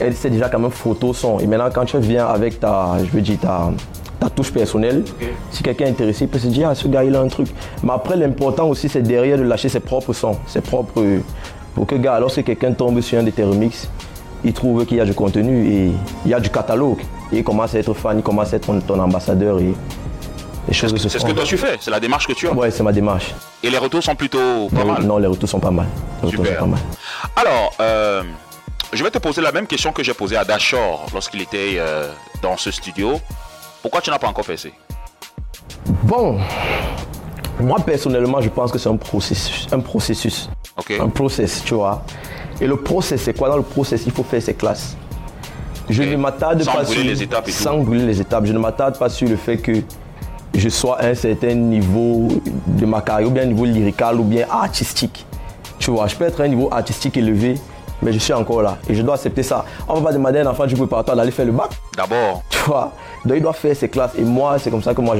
elle 0.00 0.14
sait 0.14 0.30
déjà 0.30 0.48
quand 0.48 0.58
même 0.58 0.70
photo 0.70 1.12
son. 1.12 1.38
Et 1.38 1.46
maintenant, 1.46 1.70
quand 1.72 1.84
tu 1.84 1.98
viens 1.98 2.26
avec 2.26 2.58
ta, 2.58 2.96
je 2.98 3.10
veux 3.10 3.20
dire, 3.20 3.38
ta, 3.40 3.70
ta 4.18 4.28
touche 4.28 4.52
personnelle, 4.52 5.04
si 5.52 5.62
quelqu'un 5.62 5.86
est 5.86 5.90
intéressé, 5.90 6.24
il 6.24 6.28
peut 6.28 6.38
se 6.40 6.48
dire, 6.48 6.68
ah, 6.68 6.74
ce 6.74 6.88
gars, 6.88 7.04
il 7.04 7.14
a 7.14 7.20
un 7.20 7.28
truc. 7.28 7.48
Mais 7.84 7.92
après, 7.92 8.16
l'important 8.16 8.68
aussi, 8.68 8.88
c'est 8.88 9.02
derrière 9.02 9.38
de 9.38 9.44
lâcher 9.44 9.68
ses 9.68 9.80
propres 9.80 10.12
sons, 10.12 10.36
ses 10.46 10.60
propres. 10.60 11.04
Pour 11.74 11.86
que, 11.86 11.94
gars, 11.94 12.18
lorsque 12.18 12.42
quelqu'un 12.42 12.72
tombe 12.72 13.00
sur 13.00 13.20
un 13.20 13.22
de 13.22 13.30
tes 13.30 13.44
remixes, 13.44 13.88
il 14.44 14.52
trouve 14.52 14.84
qu'il 14.84 14.96
y 14.96 15.00
a 15.00 15.04
du 15.04 15.14
contenu 15.14 15.68
et 15.68 15.92
il 16.24 16.30
y 16.30 16.34
a 16.34 16.40
du 16.40 16.50
catalogue. 16.50 17.02
Il 17.32 17.44
commence 17.44 17.74
à 17.74 17.78
être 17.78 17.94
fan, 17.94 18.18
il 18.18 18.22
commence 18.22 18.52
à 18.52 18.56
être 18.56 18.66
ton, 18.66 18.80
ton 18.80 18.98
ambassadeur 18.98 19.58
et 19.60 19.74
les 20.68 20.74
choses 20.74 20.94
se 20.96 21.08
C'est 21.08 21.18
ce 21.18 21.24
que 21.24 21.32
toi 21.32 21.44
tu 21.44 21.56
fais, 21.56 21.76
c'est 21.80 21.90
la 21.90 22.00
démarche 22.00 22.26
que 22.26 22.32
tu 22.34 22.46
as. 22.46 22.52
Ouais, 22.52 22.70
c'est 22.70 22.82
ma 22.82 22.92
démarche. 22.92 23.34
Et 23.62 23.70
les 23.70 23.78
retours 23.78 24.02
sont 24.02 24.14
plutôt 24.14 24.68
pas 24.68 24.84
mal. 24.84 25.02
non, 25.02 25.18
les 25.18 25.26
retours 25.26 25.48
sont 25.48 25.60
pas 25.60 25.70
mal. 25.70 25.86
Les 26.22 26.30
Super. 26.30 26.54
sont 26.54 26.60
pas 26.60 26.66
mal. 26.66 26.80
Alors, 27.36 27.72
euh, 27.80 28.22
je 28.92 29.02
vais 29.02 29.10
te 29.10 29.18
poser 29.18 29.40
la 29.40 29.50
même 29.52 29.66
question 29.66 29.92
que 29.92 30.02
j'ai 30.02 30.14
posée 30.14 30.36
à 30.36 30.44
Dashor 30.44 31.06
lorsqu'il 31.12 31.40
était 31.40 31.76
euh, 31.78 32.10
dans 32.42 32.56
ce 32.56 32.70
studio. 32.70 33.20
Pourquoi 33.80 34.00
tu 34.00 34.10
n'as 34.10 34.18
pas 34.18 34.28
encore 34.28 34.44
fait 34.44 34.72
Bon, 36.02 36.38
moi 37.60 37.78
personnellement, 37.84 38.40
je 38.40 38.48
pense 38.50 38.70
que 38.70 38.78
c'est 38.78 38.88
un 38.88 38.96
processus. 38.96 39.66
Un 39.72 39.80
processus. 39.80 40.50
Ok. 40.76 40.92
Un 41.00 41.08
process, 41.08 41.62
tu 41.64 41.74
vois. 41.74 42.04
Et 42.60 42.66
le 42.66 42.76
process, 42.76 43.22
c'est 43.22 43.36
quoi? 43.36 43.48
Dans 43.48 43.56
le 43.56 43.62
process, 43.62 44.02
il 44.04 44.12
faut 44.12 44.22
faire 44.22 44.42
ses 44.42 44.54
classes. 44.54 44.96
Je 45.88 46.02
ne 46.02 46.16
m'attarde 46.16 46.64
pas 46.64 46.84
sur 46.84 47.02
les 47.02 47.22
étapes 47.22 47.48
et 47.48 47.52
tout. 47.52 47.58
sans 47.58 47.78
brûler 47.78 48.06
les 48.06 48.20
étapes. 48.20 48.44
Je 48.44 48.52
ne 48.52 48.58
m'attarde 48.58 48.98
pas 48.98 49.08
sur 49.08 49.28
le 49.28 49.36
fait 49.36 49.56
que 49.56 49.72
je 50.54 50.68
sois 50.68 51.00
à 51.00 51.06
un 51.06 51.14
certain 51.14 51.54
niveau 51.54 52.28
de 52.66 52.86
ma 52.86 53.00
carrière, 53.00 53.28
ou 53.28 53.30
bien 53.30 53.44
un 53.44 53.46
niveau 53.46 53.64
lyrical, 53.64 54.16
ou 54.16 54.24
bien 54.24 54.46
artistique. 54.50 55.24
Tu 55.78 55.90
vois, 55.90 56.06
je 56.06 56.16
peux 56.16 56.24
être 56.24 56.40
à 56.40 56.44
un 56.44 56.48
niveau 56.48 56.68
artistique 56.72 57.16
élevé, 57.16 57.54
mais 58.02 58.12
je 58.12 58.18
suis 58.18 58.32
encore 58.32 58.62
là. 58.62 58.78
Et 58.88 58.94
je 58.94 59.02
dois 59.02 59.14
accepter 59.14 59.42
ça. 59.42 59.64
On 59.88 59.94
va 59.94 60.00
pas 60.08 60.12
demander 60.12 60.40
à 60.40 60.42
un 60.42 60.46
enfant 60.46 60.66
du 60.66 60.74
préparatoire 60.74 61.16
d'aller 61.16 61.30
faire 61.30 61.46
le 61.46 61.52
bac. 61.52 61.70
D'abord. 61.96 62.42
Tu 62.50 62.58
vois 62.58 62.92
Donc 63.24 63.36
il 63.36 63.42
doit 63.42 63.52
faire 63.52 63.74
ses 63.74 63.88
classes. 63.88 64.12
Et 64.18 64.22
moi, 64.22 64.58
c'est 64.58 64.70
comme 64.70 64.82
ça 64.82 64.94
que 64.94 65.00
moi 65.00 65.16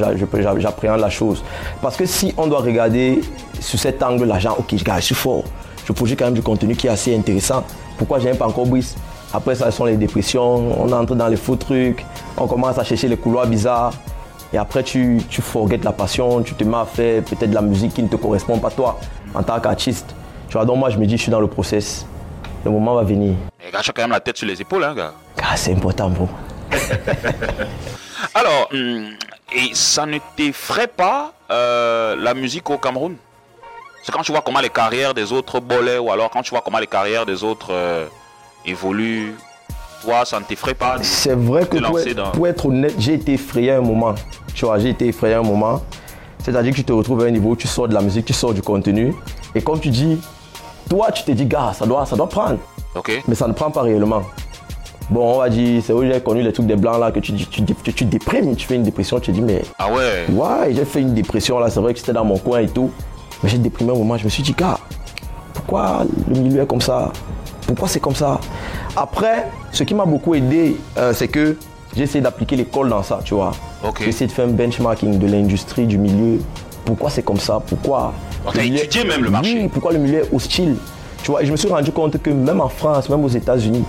j'appréhende 0.57 0.99
la 0.99 1.09
chose. 1.09 1.43
Parce 1.81 1.95
que 1.95 2.05
si 2.05 2.33
on 2.37 2.47
doit 2.47 2.59
regarder 2.59 3.21
sur 3.59 3.79
cet 3.79 4.03
angle-là, 4.03 4.39
genre, 4.39 4.59
ok, 4.59 4.75
je 4.77 5.01
suis 5.01 5.15
fort. 5.15 5.43
Je 5.85 5.93
produis 5.93 6.15
quand 6.15 6.25
même 6.25 6.33
du 6.35 6.43
contenu 6.43 6.75
qui 6.75 6.87
est 6.87 6.91
assez 6.91 7.15
intéressant. 7.15 7.63
Pourquoi 7.97 8.19
j'aime 8.19 8.37
pas 8.37 8.45
encore 8.45 8.67
Brice? 8.67 8.95
Après 9.33 9.55
ça, 9.55 9.71
ce 9.71 9.77
sont 9.77 9.85
les 9.85 9.97
dépressions. 9.97 10.81
On 10.81 10.91
entre 10.91 11.15
dans 11.15 11.27
les 11.27 11.37
faux 11.37 11.55
trucs. 11.55 12.05
On 12.37 12.47
commence 12.47 12.77
à 12.77 12.83
chercher 12.83 13.07
les 13.07 13.17
couloirs 13.17 13.47
bizarres. 13.47 13.93
Et 14.51 14.57
après, 14.57 14.81
tu, 14.83 15.21
tu 15.29 15.41
forgettes 15.41 15.83
la 15.83 15.91
passion. 15.91 16.41
Tu 16.41 16.55
te 16.55 16.63
mets 16.63 16.77
à 16.77 16.85
faire 16.85 17.23
peut-être 17.23 17.49
de 17.49 17.55
la 17.55 17.61
musique 17.61 17.93
qui 17.93 18.03
ne 18.03 18.07
te 18.07 18.15
correspond 18.15 18.57
pas 18.57 18.71
toi 18.71 18.99
en 19.33 19.43
tant 19.43 19.59
qu'artiste. 19.59 20.15
Tu 20.47 20.53
vois, 20.53 20.65
donc 20.65 20.77
moi, 20.77 20.89
je 20.89 20.97
me 20.97 21.05
dis, 21.05 21.17
je 21.17 21.23
suis 21.23 21.31
dans 21.31 21.39
le 21.39 21.47
process. 21.47 22.05
Le 22.65 22.71
moment 22.71 22.95
va 22.95 23.03
venir. 23.03 23.35
Les 23.63 23.71
gars, 23.71 23.81
quand 23.85 24.01
même 24.01 24.11
la 24.11 24.19
tête 24.19 24.37
sur 24.37 24.47
les 24.47 24.59
épaules, 24.59 24.83
hein, 24.83 24.95
gars. 24.95 25.13
Ah, 25.41 25.55
c'est 25.55 25.73
important, 25.73 26.09
bro. 26.09 26.27
Alors, 28.33 28.67
hum, 28.73 29.11
et 29.53 29.73
ça 29.73 30.05
ne 30.05 30.17
t'effraie 30.35 30.87
pas 30.87 31.33
euh, 31.51 32.15
la 32.17 32.33
musique 32.33 32.69
au 32.69 32.77
Cameroun? 32.77 33.15
C'est 34.03 34.11
quand 34.11 34.21
tu 34.21 34.31
vois 34.31 34.41
comment 34.41 34.59
les 34.59 34.69
carrières 34.69 35.13
des 35.13 35.31
autres 35.33 35.59
bolets 35.59 35.97
ou 35.97 36.11
alors 36.11 36.29
quand 36.29 36.41
tu 36.41 36.51
vois 36.51 36.61
comment 36.61 36.79
les 36.79 36.87
carrières 36.87 37.25
des 37.25 37.43
autres 37.43 37.69
euh, 37.71 38.07
évoluent, 38.65 39.35
toi, 40.03 40.23
ça 40.25 40.39
ne 40.39 40.45
t'effraie 40.45 40.73
pas 40.73 40.97
C'est 41.01 41.35
vrai 41.35 41.65
que 41.65 41.77
pour 41.77 41.99
être, 41.99 42.15
dans- 42.15 42.31
pour 42.31 42.47
être 42.47 42.65
honnête, 42.67 42.95
j'ai 42.97 43.15
été 43.15 43.33
effrayé 43.33 43.71
un 43.71 43.81
moment. 43.81 44.15
Tu 44.53 44.65
vois, 44.65 44.79
j'ai 44.79 44.89
été 44.89 45.07
effrayé 45.07 45.35
un 45.35 45.41
moment. 45.43 45.81
C'est-à-dire 46.43 46.71
que 46.71 46.77
tu 46.77 46.83
te 46.85 46.93
retrouves 46.93 47.21
à 47.23 47.25
un 47.27 47.31
niveau 47.31 47.49
où 47.51 47.55
tu 47.55 47.67
sors 47.67 47.87
de 47.87 47.93
la 47.93 48.01
musique, 48.01 48.25
tu 48.25 48.33
sors 48.33 48.53
du 48.53 48.61
contenu. 48.61 49.13
Et 49.53 49.61
comme 49.61 49.79
tu 49.79 49.89
dis, 49.89 50.19
toi, 50.89 51.11
tu 51.11 51.23
te 51.23 51.31
dis, 51.31 51.45
gars, 51.45 51.73
ça 51.73 51.85
doit, 51.85 52.05
ça 52.05 52.15
doit 52.15 52.29
prendre. 52.29 52.57
Ok 52.95 53.21
Mais 53.27 53.35
ça 53.35 53.47
ne 53.47 53.53
prend 53.53 53.69
pas 53.71 53.81
réellement. 53.81 54.23
Bon, 55.09 55.35
on 55.35 55.39
va 55.39 55.49
dire, 55.49 55.81
c'est 55.85 55.91
où 55.91 56.03
j'ai 56.03 56.21
connu 56.21 56.41
les 56.43 56.53
trucs 56.53 56.67
des 56.67 56.75
blancs 56.75 56.99
là, 56.99 57.11
que 57.11 57.19
tu, 57.19 57.31
dis- 57.33 57.47
tu, 57.47 57.63
tu, 57.65 57.93
tu 57.93 58.05
déprimes, 58.05 58.55
tu 58.55 58.67
fais 58.67 58.75
une 58.75 58.83
dépression, 58.83 59.19
tu 59.19 59.31
te 59.31 59.35
dis, 59.35 59.41
mais 59.41 59.63
Ah 59.79 59.91
ouais 59.91 60.25
ouais, 60.31 60.73
j'ai 60.73 60.85
fait 60.85 61.01
une 61.01 61.13
dépression 61.15 61.59
là, 61.59 61.69
c'est 61.69 61.79
vrai 61.79 61.93
que 61.93 61.99
c'était 61.99 62.13
dans 62.13 62.25
mon 62.25 62.37
coin 62.37 62.59
et 62.59 62.67
tout. 62.69 62.91
Mais 63.43 63.49
j'ai 63.49 63.57
déprimé 63.57 63.91
un 63.91 63.95
moment, 63.95 64.17
je 64.17 64.23
me 64.23 64.29
suis 64.29 64.43
dit, 64.43 64.53
gars, 64.53 64.77
pourquoi 65.53 66.05
le 66.31 66.39
milieu 66.39 66.61
est 66.61 66.67
comme 66.67 66.81
ça? 66.81 67.11
Pourquoi 67.69 67.87
c'est 67.87 67.99
comme 67.99 68.15
ça? 68.15 68.39
Après, 68.95 69.47
ce 69.71 69.83
qui 69.83 69.93
m'a 69.93 70.05
beaucoup 70.05 70.33
aidé, 70.33 70.75
euh, 70.97 71.13
c'est 71.13 71.27
que 71.27 71.55
j'ai 71.95 72.03
essayé 72.03 72.19
d'appliquer 72.19 72.55
l'école 72.55 72.89
dans 72.89 73.03
ça, 73.03 73.19
tu 73.23 73.35
vois. 73.35 73.51
Ok. 73.87 73.99
J'ai 74.01 74.09
essayé 74.09 74.25
de 74.25 74.31
faire 74.31 74.45
un 74.45 74.51
benchmarking 74.51 75.19
de 75.19 75.27
l'industrie, 75.27 75.85
du 75.85 75.99
milieu. 75.99 76.39
Pourquoi 76.83 77.11
c'est 77.11 77.21
comme 77.21 77.37
ça? 77.37 77.61
Pourquoi 77.63 78.11
t'as 78.51 78.61
milieu- 78.63 78.77
étudié 78.83 79.03
même 79.07 79.23
le 79.23 79.29
marché. 79.29 79.53
Oui, 79.61 79.67
pourquoi 79.71 79.91
le 79.93 79.99
milieu 79.99 80.23
est 80.23 80.33
hostile? 80.33 80.77
Tu 81.21 81.29
vois, 81.29 81.43
et 81.43 81.45
je 81.45 81.51
me 81.51 81.57
suis 81.57 81.69
rendu 81.69 81.91
compte 81.91 82.19
que 82.19 82.31
même 82.31 82.59
en 82.59 82.69
France, 82.69 83.07
même 83.07 83.23
aux 83.23 83.27
États-Unis, 83.29 83.83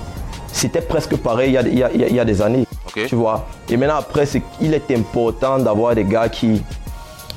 c'était 0.53 0.83
presque 0.83 1.17
pareil 1.17 1.51
il 1.51 1.55
y 1.55 1.57
a, 1.57 1.63
il 1.63 1.79
y 1.79 1.83
a- 1.83 1.91
il 1.95 2.01
y 2.01 2.05
a- 2.05 2.09
il 2.09 2.15
y 2.17 2.21
a 2.21 2.25
des 2.27 2.43
années. 2.43 2.67
Tu 3.07 3.15
vois? 3.15 3.47
Et 3.71 3.79
maintenant, 3.79 3.97
après, 3.97 4.27
c'est 4.27 4.43
qu'il 4.59 4.75
est 4.75 4.91
important 4.91 5.59
d'avoir 5.59 5.95
des 5.95 6.05
gars 6.05 6.29
qui 6.29 6.63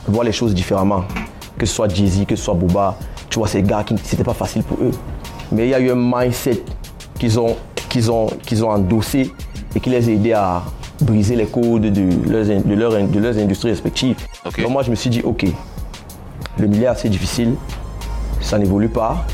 voient 0.07 0.25
les 0.25 0.31
choses 0.33 0.53
différemment. 0.53 1.05
Que 1.57 1.65
ce 1.65 1.73
soit 1.73 1.87
Jay-Z, 1.87 2.25
que 2.25 2.35
ce 2.35 2.43
soit 2.43 2.53
Booba. 2.55 2.97
Tu 3.29 3.39
vois, 3.39 3.47
ces 3.47 3.61
gars 3.63 3.83
qui 3.85 3.95
c'était 4.03 4.23
pas 4.25 4.33
facile 4.33 4.63
pour 4.63 4.77
eux. 4.83 4.91
Mais 5.53 5.67
il 5.67 5.69
y 5.69 5.73
a 5.73 5.79
eu 5.79 5.91
un 5.91 5.95
mindset 5.95 6.63
qu'ils 7.19 7.39
ont, 7.39 7.55
qu'ils 7.89 8.11
ont, 8.11 8.27
qu'ils 8.45 8.65
ont 8.65 8.69
endossé 8.69 9.31
et 9.75 9.79
qui 9.79 9.89
les 9.89 10.09
a 10.09 10.11
aidés 10.11 10.33
à 10.33 10.63
briser 11.01 11.35
les 11.35 11.45
codes 11.45 11.81
de 11.81 12.29
leurs, 12.31 12.45
de 12.45 13.07
de 13.07 13.19
leurs 13.19 13.37
industries 13.37 13.69
respectives. 13.69 14.15
Donc 14.43 14.69
moi, 14.69 14.83
je 14.83 14.89
me 14.89 14.95
suis 14.95 15.09
dit, 15.09 15.21
OK, 15.23 15.45
le 16.57 16.67
milieu 16.67 16.83
est 16.83 16.87
assez 16.87 17.09
difficile, 17.09 17.55
ça 18.41 18.57
n'évolue 18.57 18.89
pas, 18.89 19.25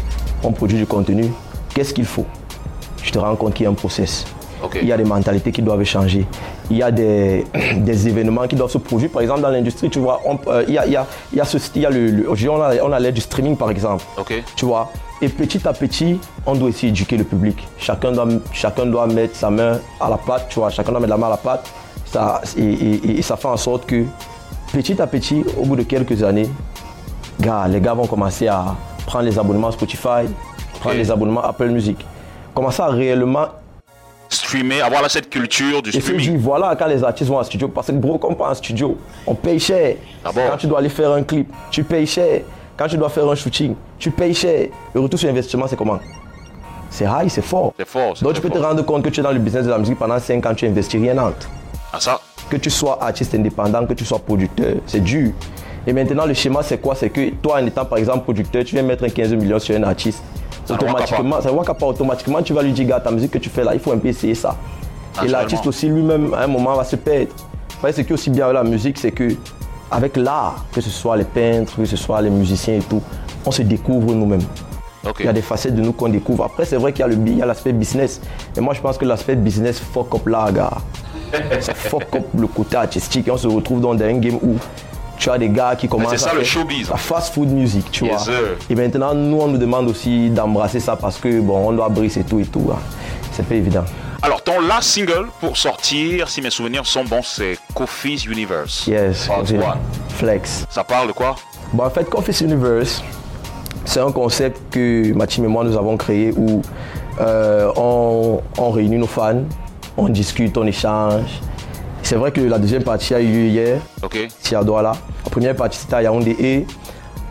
on 0.43 0.51
produit 0.51 0.77
du 0.77 0.85
contenu, 0.85 1.25
qu'est-ce 1.73 1.93
qu'il 1.93 2.05
faut? 2.05 2.25
Je 3.01 3.11
te 3.11 3.19
rends 3.19 3.35
compte 3.35 3.53
qu'il 3.53 3.63
y 3.63 3.67
a 3.67 3.69
un 3.69 3.73
process. 3.75 4.25
Il 4.81 4.87
y 4.87 4.91
a 4.91 4.97
des 4.97 5.05
mentalités 5.05 5.51
qui 5.51 5.61
doivent 5.61 5.83
changer. 5.83 6.25
Il 6.71 6.77
y 6.77 6.83
a 6.83 6.91
des, 6.91 7.45
des 7.77 8.07
événements 8.07 8.47
qui 8.47 8.55
doivent 8.55 8.69
se 8.71 8.77
produire. 8.77 9.09
Par 9.09 9.21
exemple, 9.21 9.41
dans 9.41 9.49
l'industrie, 9.49 9.89
tu 9.89 9.99
vois, 9.99 10.21
on- 10.25 10.37
euh, 10.47 10.63
il 10.67 10.73
y 10.73 10.77
a, 10.77 10.85
il 10.85 10.91
y 10.91 10.95
a- 10.95 11.05
il 11.33 11.37
y 11.37 11.41
a 11.41 11.45
ce, 11.45 11.57
il 11.75 11.81
y 11.81 11.85
a 11.85 11.89
le, 11.89 12.27
on 12.29 12.61
a, 12.61 12.75
on 12.83 12.91
a 12.91 12.99
l'ère 12.99 13.13
du 13.13 13.21
streaming, 13.21 13.57
par 13.57 13.71
exemple. 13.71 14.03
Tu 14.55 14.65
vois. 14.65 14.91
Et 15.21 15.29
petit 15.29 15.67
à 15.67 15.73
petit, 15.73 16.19
on 16.45 16.55
doit 16.55 16.69
essayer 16.69 16.91
d'éduquer 16.91 17.17
le 17.17 17.23
public. 17.23 17.67
Chacun 17.77 18.11
doit, 18.11 18.27
chacun 18.53 18.85
doit 18.85 19.07
mettre 19.07 19.35
sa 19.35 19.49
main 19.49 19.79
à 19.99 20.09
la 20.09 20.17
pâte, 20.17 20.45
tu 20.49 20.59
vois. 20.59 20.69
Chacun 20.69 20.91
doit 20.91 20.99
mettre 20.99 21.09
la 21.11 21.17
main 21.17 21.27
à 21.27 21.31
la 21.31 21.37
pâte. 21.37 21.69
Ça, 22.05 22.41
et, 22.57 22.63
et- 22.63 23.19
et 23.19 23.21
ça 23.21 23.35
fait 23.35 23.47
en 23.47 23.57
sorte 23.57 23.85
que, 23.85 24.03
petit 24.71 25.01
à 25.01 25.07
petit, 25.07 25.43
au 25.59 25.65
bout 25.65 25.75
de 25.75 25.83
quelques 25.83 26.23
années, 26.23 26.49
gars, 27.41 27.67
les 27.67 27.81
gars 27.81 27.93
vont 27.93 28.05
commencer 28.07 28.47
à 28.47 28.75
prendre 29.05 29.25
les 29.25 29.37
abonnements 29.39 29.71
Spotify, 29.71 30.27
prendre 30.79 30.95
les 30.95 31.09
abonnements 31.11 31.41
Apple 31.43 31.69
Music. 31.69 32.05
Commencer 32.53 32.81
à 32.81 32.87
réellement 32.87 33.47
Streamer, 34.49 34.81
avoir 34.81 35.03
là, 35.03 35.09
cette 35.09 35.29
culture 35.29 35.83
du 35.83 35.91
et 35.91 36.01
streaming. 36.01 36.31
dire, 36.31 36.39
voilà, 36.39 36.75
quand 36.75 36.87
les 36.87 37.03
artistes 37.03 37.29
vont 37.29 37.37
en 37.37 37.43
studio, 37.43 37.67
parce 37.67 37.85
que 37.85 37.91
gros, 37.91 38.17
quand 38.17 38.29
on 38.29 38.33
part 38.33 38.49
en 38.49 38.55
studio, 38.55 38.97
on 39.27 39.35
paye 39.35 39.59
cher. 39.59 39.97
Ah 40.25 40.31
Quand 40.33 40.57
tu 40.57 40.65
dois 40.65 40.79
aller 40.79 40.89
faire 40.89 41.11
un 41.11 41.21
clip, 41.21 41.47
tu 41.69 41.83
payes 41.83 42.07
cher. 42.07 42.41
Quand 42.75 42.87
tu 42.87 42.97
dois 42.97 43.09
faire 43.09 43.29
un 43.29 43.35
shooting, 43.35 43.75
tu 43.99 44.09
payes 44.09 44.33
cher. 44.33 44.69
Le 44.95 45.01
retour 45.01 45.19
sur 45.19 45.29
investissement, 45.29 45.67
c'est 45.67 45.75
comment? 45.75 45.99
C'est 46.89 47.05
high, 47.05 47.29
c'est 47.29 47.43
fort. 47.43 47.73
C'est 47.77 47.87
fort. 47.87 48.15
Donc 48.19 48.33
tu 48.33 48.41
peux 48.41 48.49
te 48.49 48.57
rendre 48.57 48.83
compte 48.83 49.03
que 49.03 49.09
tu 49.09 49.19
es 49.19 49.23
dans 49.23 49.31
le 49.31 49.37
business 49.37 49.65
de 49.65 49.69
la 49.69 49.77
musique 49.77 49.99
pendant 49.99 50.17
5 50.17 50.43
ans, 50.47 50.55
tu 50.55 50.65
investis 50.65 50.99
rien 50.99 51.15
entre. 51.19 51.47
Ah 51.93 51.99
ça? 51.99 52.19
Que 52.49 52.57
tu 52.57 52.71
sois 52.71 52.97
artiste 53.03 53.35
indépendant, 53.35 53.85
que 53.85 53.93
tu 53.93 54.03
sois 54.03 54.17
producteur, 54.17 54.77
c'est 54.87 55.01
dur. 55.03 55.31
Et 55.85 55.93
maintenant, 55.93 56.25
le 56.25 56.33
schéma, 56.33 56.63
c'est 56.63 56.79
quoi? 56.79 56.95
C'est 56.95 57.11
que 57.11 57.29
toi, 57.35 57.61
en 57.61 57.65
étant 57.67 57.85
par 57.85 57.99
exemple 57.99 58.23
producteur, 58.23 58.63
tu 58.63 58.73
viens 58.73 58.83
mettre 58.83 59.03
un 59.03 59.09
15 59.09 59.31
millions 59.35 59.59
sur 59.59 59.75
un 59.75 59.83
artiste. 59.83 60.23
Automatiquement, 60.69 61.41
ça 61.41 61.51
work 61.51 61.77
pas. 61.77 61.85
Automatiquement, 61.87 62.41
tu 62.41 62.53
vas 62.53 62.61
lui 62.61 62.71
dire, 62.71 62.87
gars, 62.87 62.99
ta 62.99 63.11
musique 63.11 63.31
que 63.31 63.37
tu 63.37 63.49
fais 63.49 63.63
là, 63.63 63.73
il 63.73 63.79
faut 63.79 63.91
un 63.91 63.97
peu 63.97 64.07
essayer 64.07 64.35
ça. 64.35 64.49
Et 64.49 65.15
Naturellement. 65.15 65.37
l'artiste 65.39 65.67
aussi 65.67 65.87
lui-même, 65.87 66.33
à 66.33 66.43
un 66.43 66.47
moment, 66.47 66.75
va 66.75 66.83
se 66.83 66.95
perdre. 66.95 67.31
Parce 67.81 67.95
que 67.95 68.01
ce 68.01 68.07
qui 68.07 68.11
est 68.11 68.13
aussi 68.13 68.29
bien 68.29 68.45
avec 68.45 68.55
la 68.55 68.63
musique, 68.63 68.97
c'est 68.97 69.11
que 69.11 69.29
avec 69.91 70.17
l'art, 70.17 70.65
que 70.71 70.81
ce 70.81 70.89
soit 70.89 71.17
les 71.17 71.23
peintres, 71.23 71.75
que 71.77 71.85
ce 71.85 71.97
soit 71.97 72.21
les 72.21 72.29
musiciens 72.29 72.75
et 72.75 72.81
tout, 72.81 73.01
on 73.45 73.51
se 73.51 73.61
découvre 73.61 74.13
nous-mêmes. 74.13 74.43
Il 75.19 75.25
y 75.25 75.29
a 75.29 75.33
des 75.33 75.41
facettes 75.41 75.75
de 75.75 75.81
nous 75.81 75.93
qu'on 75.93 76.09
découvre. 76.09 76.43
Après, 76.43 76.65
c'est 76.65 76.75
vrai 76.75 76.91
qu'il 76.93 77.37
y 77.37 77.41
a 77.41 77.45
l'aspect 77.45 77.71
business. 77.71 78.21
Et 78.55 78.59
moi, 78.59 78.73
je 78.73 78.81
pense 78.81 78.97
que 78.97 79.05
l'aspect 79.05 79.35
business 79.35 79.79
fuck 79.79 80.13
up 80.13 80.27
là, 80.27 80.51
gars. 80.51 80.71
Ça 81.61 81.73
fuck 81.73 82.15
up 82.15 82.25
le 82.37 82.47
côté 82.47 82.75
artistique. 82.75 83.27
Et 83.27 83.31
on 83.31 83.37
se 83.37 83.47
retrouve 83.47 83.81
dans 83.81 83.93
un 83.93 84.13
game 84.17 84.35
où 84.41 84.55
tu 85.19 85.29
as 85.29 85.37
des 85.37 85.49
gars 85.49 85.75
qui 85.75 85.87
commencent 85.87 86.11
c'est 86.11 86.17
ça, 86.17 86.31
à 86.31 86.33
le 86.33 86.39
faire 86.43 86.49
showbiz. 86.61 86.89
la 86.89 86.95
fast 86.97 87.33
food 87.35 87.49
music, 87.49 87.91
tu 87.91 88.05
Yes, 88.05 88.13
vois. 88.13 88.23
sir. 88.23 88.57
Et 88.69 88.75
maintenant, 88.75 89.13
nous, 89.13 89.37
on 89.39 89.47
nous 89.49 89.57
demande 89.59 89.87
aussi 89.89 90.29
d'embrasser 90.31 90.79
ça 90.79 90.95
parce 90.95 91.17
que, 91.17 91.39
bon, 91.41 91.67
on 91.69 91.71
doit 91.73 91.89
briser 91.89 92.23
tout 92.23 92.39
et 92.39 92.45
tout. 92.45 92.69
hein. 92.73 92.79
C'est 93.33 93.45
pas 93.45 93.55
évident. 93.55 93.83
Alors, 94.21 94.41
ton 94.41 94.59
last 94.61 94.89
single 94.89 95.27
pour 95.39 95.55
sortir, 95.57 96.27
si 96.29 96.41
mes 96.41 96.49
souvenirs 96.49 96.85
sont 96.85 97.03
bons, 97.03 97.21
c'est 97.23 97.57
Kofi's 97.73 98.25
Universe. 98.25 98.87
Yes, 98.87 99.29
flex. 100.09 100.65
Ça 100.69 100.83
parle 100.83 101.07
de 101.09 101.13
quoi? 101.13 101.35
Bon, 101.73 101.83
en 101.85 101.89
fait, 101.89 102.09
Confess 102.09 102.41
Universe, 102.41 103.03
c'est 103.85 103.99
un 103.99 104.11
concept 104.11 104.59
que 104.73 105.13
ma 105.13 105.27
team 105.27 105.45
et 105.45 105.47
moi 105.47 105.63
nous 105.63 105.77
avons 105.77 105.95
créé 105.97 106.33
où 106.35 106.61
euh, 107.21 107.71
on, 107.75 108.41
on 108.57 108.71
réunit 108.71 108.97
nos 108.97 109.07
fans, 109.07 109.43
on 109.97 110.09
discute, 110.09 110.57
on 110.57 110.65
échange. 110.65 111.29
C'est 112.09 112.15
vrai 112.15 112.31
que 112.31 112.41
la 112.41 112.57
deuxième 112.57 112.81
partie 112.81 113.13
a 113.13 113.21
eu 113.21 113.27
lieu 113.27 113.47
hier, 113.49 113.81
Ok. 114.01 114.17
ici 114.43 114.55
à 114.55 114.63
Douala. 114.63 114.93
La 115.25 115.29
première 115.29 115.55
partie 115.55 115.77
c'était 115.77 115.93
à 115.93 116.01
Yaoundé 116.01 116.35
et 116.39 116.65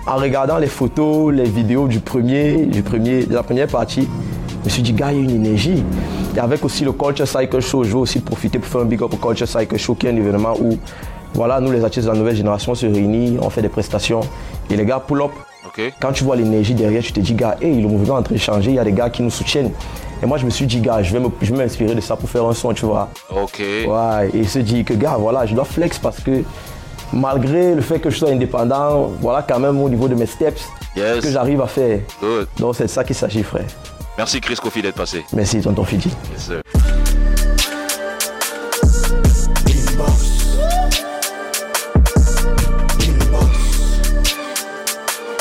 en 0.07 0.15
regardant 0.15 0.57
les 0.59 0.69
photos, 0.69 1.35
les 1.35 1.43
vidéos 1.43 1.89
du 1.89 1.99
premier, 1.99 2.65
du 2.65 2.85
premier, 2.85 3.25
de 3.25 3.35
la 3.35 3.43
première 3.43 3.67
partie, 3.67 4.03
je 4.49 4.65
me 4.65 4.69
suis 4.69 4.83
dit, 4.83 4.93
gars, 4.93 5.11
il 5.11 5.19
y 5.19 5.21
a 5.21 5.25
une 5.25 5.45
énergie. 5.45 5.83
Et 6.37 6.39
avec 6.39 6.65
aussi 6.65 6.85
le 6.85 6.93
Culture 6.93 7.27
Cycle 7.27 7.61
Show, 7.61 7.83
je 7.83 7.91
veux 7.91 7.99
aussi 7.99 8.21
profiter 8.21 8.61
pour 8.61 8.69
faire 8.69 8.83
un 8.83 8.85
big 8.85 9.03
up 9.03 9.13
au 9.13 9.17
Culture 9.17 9.49
Cycle 9.49 9.77
Show, 9.77 9.97
qui 9.97 10.07
est 10.07 10.11
un 10.11 10.17
événement 10.17 10.55
où, 10.61 10.79
voilà, 11.35 11.59
nous 11.59 11.73
les 11.73 11.83
artistes 11.83 12.07
de 12.07 12.13
la 12.13 12.17
nouvelle 12.17 12.37
génération 12.37 12.73
se 12.77 12.87
réunissent, 12.87 13.41
on 13.43 13.51
fait 13.51 13.63
des 13.63 13.69
prestations 13.69 14.21
et 14.71 14.77
les 14.77 14.85
gars 14.85 15.03
pull 15.05 15.23
up. 15.23 15.33
Quand 16.01 16.13
tu 16.13 16.23
vois 16.23 16.37
l'énergie 16.37 16.75
derrière, 16.75 17.03
tu 17.03 17.13
te 17.13 17.19
dis, 17.19 17.35
gars, 17.35 17.57
hey, 17.61 17.83
le 17.83 17.89
mouvement 17.89 18.15
est 18.15 18.21
en 18.21 18.23
train 18.23 18.35
de 18.37 18.41
changer, 18.41 18.71
il 18.71 18.77
y 18.77 18.79
a 18.79 18.85
des 18.85 18.93
gars 18.93 19.11
qui 19.11 19.25
nous 19.25 19.31
soutiennent. 19.31 19.73
Et 20.23 20.27
moi, 20.27 20.37
je 20.39 20.45
me 20.45 20.51
suis 20.51 20.67
dit, 20.67 20.81
gars, 20.81 21.03
je 21.03 21.17
vais 21.17 21.21
m'inspirer 21.57 21.95
de 21.95 22.01
ça 22.01 22.17
pour 22.17 22.29
faire 22.29 22.45
un 22.45 22.55
son, 22.55 22.73
tu 22.75 22.85
vois. 22.87 23.09
Ok. 23.31 23.61
Ouais, 23.61 24.31
et 24.35 24.45
se 24.45 24.59
dit 24.59 24.85
que, 24.85 24.95
gars, 24.95 25.17
voilà, 25.19 25.47
je 25.47 25.55
dois 25.55 25.65
flex 25.65 25.99
parce 25.99 26.19
que 26.21 26.43
malgré 27.13 27.75
le 27.75 27.81
fait 27.81 27.99
que 28.01 28.11
je 28.11 28.19
sois 28.19 28.31
indépendant, 28.31 29.11
voilà 29.21 29.43
quand 29.49 29.59
même 29.61 29.81
au 29.81 29.89
niveau 29.89 30.09
de 30.09 30.15
mes 30.15 30.27
steps 30.27 30.69
Yes. 30.97 31.21
que 31.21 31.31
j'arrive 31.31 31.61
à 31.63 31.67
faire. 31.69 32.01
Good. 32.21 32.49
Donc 32.59 32.75
c'est 32.75 32.85
de 32.85 32.89
ça 32.89 33.05
qu'il 33.05 33.15
s'agit, 33.15 33.43
frère. 33.45 33.67
Merci 34.17 34.41
Chris 34.41 34.57
Kofi 34.57 34.83
d'être 34.83 34.97
passé. 34.97 35.25
Merci, 35.33 35.61
tonton 35.61 35.85
Fidi. 35.85 36.11
Yes, 36.33 36.43
sir. 36.47 36.88